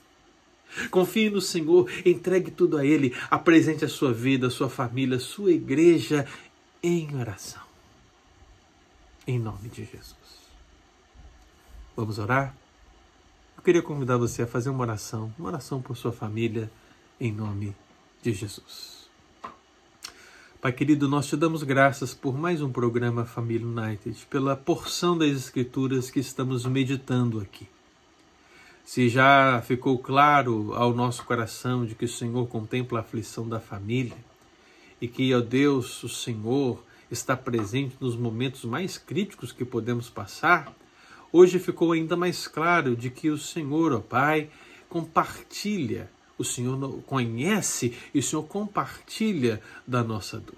Confie 0.89 1.29
no 1.29 1.41
Senhor, 1.41 1.89
entregue 2.05 2.51
tudo 2.51 2.77
a 2.77 2.85
Ele, 2.85 3.15
apresente 3.29 3.85
a 3.85 3.89
sua 3.89 4.11
vida, 4.11 4.47
a 4.47 4.51
sua 4.51 4.69
família, 4.69 5.17
a 5.17 5.21
sua 5.21 5.51
igreja 5.51 6.27
em 6.83 7.15
oração. 7.15 7.61
Em 9.25 9.39
nome 9.39 9.69
de 9.69 9.85
Jesus. 9.85 10.15
Vamos 11.95 12.19
orar? 12.19 12.53
Queria 13.65 13.81
convidar 13.81 14.17
você 14.17 14.43
a 14.43 14.47
fazer 14.47 14.69
uma 14.69 14.83
oração, 14.83 15.33
uma 15.39 15.47
oração 15.47 15.81
por 15.81 15.97
sua 15.97 16.11
família, 16.11 16.69
em 17.19 17.31
nome 17.31 17.75
de 18.21 18.31
Jesus. 18.31 19.09
Pai 20.61 20.71
querido, 20.71 21.09
nós 21.09 21.25
te 21.25 21.35
damos 21.35 21.63
graças 21.63 22.13
por 22.13 22.37
mais 22.37 22.61
um 22.61 22.71
programa 22.71 23.25
Família 23.25 23.65
United, 23.65 24.23
pela 24.29 24.55
porção 24.55 25.17
das 25.17 25.31
Escrituras 25.31 26.11
que 26.11 26.19
estamos 26.19 26.63
meditando 26.67 27.39
aqui. 27.39 27.67
Se 28.83 29.09
já 29.09 29.59
ficou 29.65 29.97
claro 29.97 30.75
ao 30.75 30.93
nosso 30.93 31.25
coração 31.25 31.87
de 31.87 31.95
que 31.95 32.05
o 32.05 32.09
Senhor 32.09 32.47
contempla 32.47 32.99
a 32.99 33.01
aflição 33.01 33.49
da 33.49 33.59
família 33.59 34.15
e 35.01 35.07
que, 35.07 35.33
ó 35.33 35.41
Deus, 35.41 36.03
o 36.03 36.09
Senhor 36.09 36.83
está 37.09 37.35
presente 37.35 37.95
nos 37.99 38.15
momentos 38.15 38.63
mais 38.63 38.99
críticos 38.99 39.51
que 39.51 39.65
podemos 39.65 40.07
passar, 40.07 40.71
Hoje 41.37 41.59
ficou 41.59 41.91
ainda 41.91 42.15
mais 42.15 42.47
claro 42.47 42.95
de 42.95 43.09
que 43.09 43.29
o 43.29 43.37
Senhor, 43.37 43.91
ó 43.91 43.99
Pai, 43.99 44.49
compartilha, 44.87 46.09
o 46.37 46.45
Senhor 46.45 47.01
conhece 47.01 47.93
e 48.13 48.19
o 48.19 48.23
Senhor 48.23 48.43
compartilha 48.43 49.61
da 49.85 50.01
nossa 50.01 50.39
dor. 50.39 50.55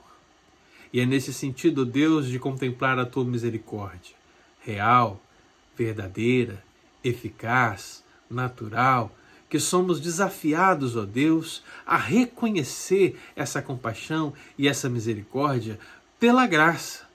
E 0.94 1.00
é 1.00 1.06
nesse 1.08 1.34
sentido, 1.34 1.84
Deus, 1.84 2.28
de 2.28 2.38
contemplar 2.38 3.00
a 3.00 3.08
tua 3.08 3.26
misericórdia, 3.26 4.16
real, 4.60 5.20
verdadeira, 5.76 6.64
eficaz, 7.04 8.04
natural, 8.30 9.12
que 9.50 9.60
somos 9.60 10.00
desafiados, 10.00 10.96
ó 10.96 11.06
Deus, 11.06 11.64
a 11.88 11.98
reconhecer 11.98 13.20
essa 13.36 13.64
compaixão 13.64 14.32
e 14.56 14.68
essa 14.68 14.88
misericórdia 14.88 15.80
pela 16.20 16.46
graça 16.46 17.07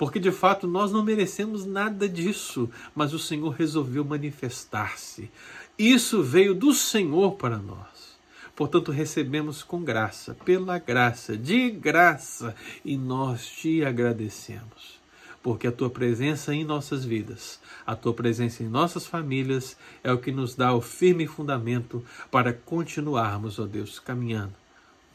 porque 0.00 0.18
de 0.18 0.32
fato 0.32 0.66
nós 0.66 0.90
não 0.90 1.04
merecemos 1.04 1.66
nada 1.66 2.08
disso, 2.08 2.70
mas 2.94 3.12
o 3.12 3.18
Senhor 3.18 3.50
resolveu 3.50 4.02
manifestar-se. 4.02 5.30
Isso 5.78 6.22
veio 6.22 6.54
do 6.54 6.72
Senhor 6.72 7.32
para 7.32 7.58
nós. 7.58 8.18
Portanto, 8.56 8.90
recebemos 8.90 9.62
com 9.62 9.84
graça, 9.84 10.34
pela 10.42 10.78
graça, 10.78 11.36
de 11.36 11.70
graça, 11.70 12.54
e 12.82 12.96
nós 12.96 13.46
te 13.46 13.84
agradecemos. 13.84 14.98
Porque 15.42 15.66
a 15.66 15.72
tua 15.72 15.90
presença 15.90 16.54
em 16.54 16.64
nossas 16.64 17.04
vidas, 17.04 17.60
a 17.86 17.94
tua 17.94 18.14
presença 18.14 18.62
em 18.62 18.68
nossas 18.68 19.06
famílias 19.06 19.76
é 20.02 20.10
o 20.10 20.16
que 20.16 20.32
nos 20.32 20.54
dá 20.54 20.72
o 20.72 20.80
firme 20.80 21.26
fundamento 21.26 22.02
para 22.30 22.54
continuarmos, 22.54 23.58
ó 23.58 23.66
Deus, 23.66 23.98
caminhando, 23.98 24.54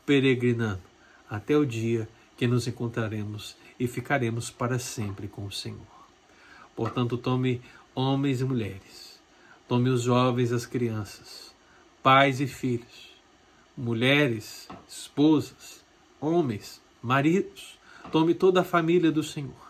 peregrinando 0.05 0.83
até 1.27 1.57
o 1.57 1.65
dia 1.65 2.07
que 2.37 2.47
nos 2.47 2.67
encontraremos 2.67 3.55
e 3.79 3.87
ficaremos 3.87 4.49
para 4.49 4.79
sempre 4.79 5.27
com 5.27 5.45
o 5.45 5.51
Senhor. 5.51 5.79
Portanto, 6.75 7.17
tome 7.17 7.61
homens 7.93 8.41
e 8.41 8.45
mulheres, 8.45 9.21
tome 9.67 9.89
os 9.89 10.01
jovens 10.03 10.51
e 10.51 10.55
as 10.55 10.65
crianças, 10.65 11.55
pais 12.03 12.41
e 12.41 12.47
filhos, 12.47 13.15
mulheres, 13.77 14.67
esposas, 14.87 15.83
homens, 16.19 16.81
maridos, 17.01 17.77
tome 18.11 18.33
toda 18.33 18.61
a 18.61 18.65
família 18.65 19.11
do 19.11 19.23
Senhor. 19.23 19.65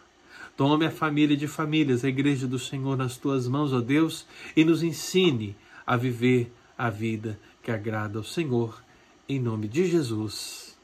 Tome 0.57 0.85
a 0.85 0.91
família 0.91 1.35
de 1.35 1.47
famílias, 1.47 2.05
a 2.05 2.07
igreja 2.07 2.47
do 2.47 2.57
Senhor 2.57 2.95
nas 2.95 3.17
tuas 3.17 3.45
mãos, 3.45 3.73
ó 3.73 3.81
Deus, 3.81 4.25
e 4.55 4.63
nos 4.63 4.83
ensine 4.83 5.55
a 5.85 5.97
viver 5.97 6.51
a 6.77 6.89
vida 6.89 7.37
que 7.61 7.71
agrada 7.71 8.17
ao 8.17 8.23
Senhor. 8.23 8.81
Em 9.27 9.39
nome 9.39 9.67
de 9.67 9.85
Jesus. 9.85 10.77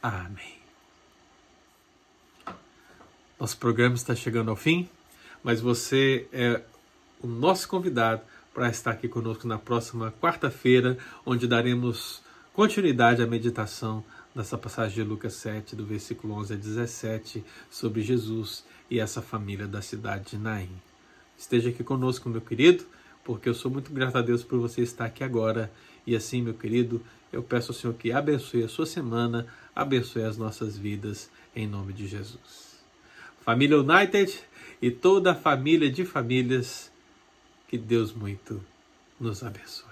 Amém. 0.00 0.57
Nosso 3.38 3.56
programa 3.56 3.94
está 3.94 4.16
chegando 4.16 4.50
ao 4.50 4.56
fim, 4.56 4.88
mas 5.44 5.60
você 5.60 6.26
é 6.32 6.60
o 7.22 7.28
nosso 7.28 7.68
convidado 7.68 8.20
para 8.52 8.68
estar 8.68 8.90
aqui 8.90 9.06
conosco 9.06 9.46
na 9.46 9.56
próxima 9.56 10.12
quarta-feira, 10.20 10.98
onde 11.24 11.46
daremos 11.46 12.20
continuidade 12.52 13.22
à 13.22 13.26
meditação 13.28 14.02
nessa 14.34 14.58
passagem 14.58 14.96
de 14.96 15.08
Lucas 15.08 15.34
7, 15.34 15.76
do 15.76 15.86
versículo 15.86 16.34
11 16.34 16.54
a 16.54 16.56
17, 16.56 17.44
sobre 17.70 18.02
Jesus 18.02 18.64
e 18.90 18.98
essa 18.98 19.22
família 19.22 19.68
da 19.68 19.80
cidade 19.80 20.30
de 20.30 20.36
Naim. 20.36 20.70
Esteja 21.38 21.68
aqui 21.70 21.84
conosco, 21.84 22.28
meu 22.28 22.40
querido, 22.40 22.84
porque 23.22 23.48
eu 23.48 23.54
sou 23.54 23.70
muito 23.70 23.92
grato 23.92 24.18
a 24.18 24.22
Deus 24.22 24.42
por 24.42 24.58
você 24.58 24.82
estar 24.82 25.04
aqui 25.04 25.22
agora. 25.22 25.70
E 26.04 26.16
assim, 26.16 26.42
meu 26.42 26.54
querido, 26.54 27.00
eu 27.32 27.44
peço 27.44 27.70
ao 27.70 27.78
Senhor 27.78 27.94
que 27.94 28.10
abençoe 28.10 28.64
a 28.64 28.68
sua 28.68 28.86
semana, 28.86 29.46
abençoe 29.76 30.24
as 30.24 30.36
nossas 30.36 30.76
vidas, 30.76 31.30
em 31.54 31.68
nome 31.68 31.92
de 31.92 32.08
Jesus. 32.08 32.67
Família 33.48 33.78
United 33.78 34.40
e 34.82 34.90
toda 34.90 35.32
a 35.32 35.34
família 35.34 35.90
de 35.90 36.04
famílias. 36.04 36.92
Que 37.66 37.78
Deus 37.78 38.12
muito 38.12 38.62
nos 39.18 39.42
abençoe. 39.42 39.87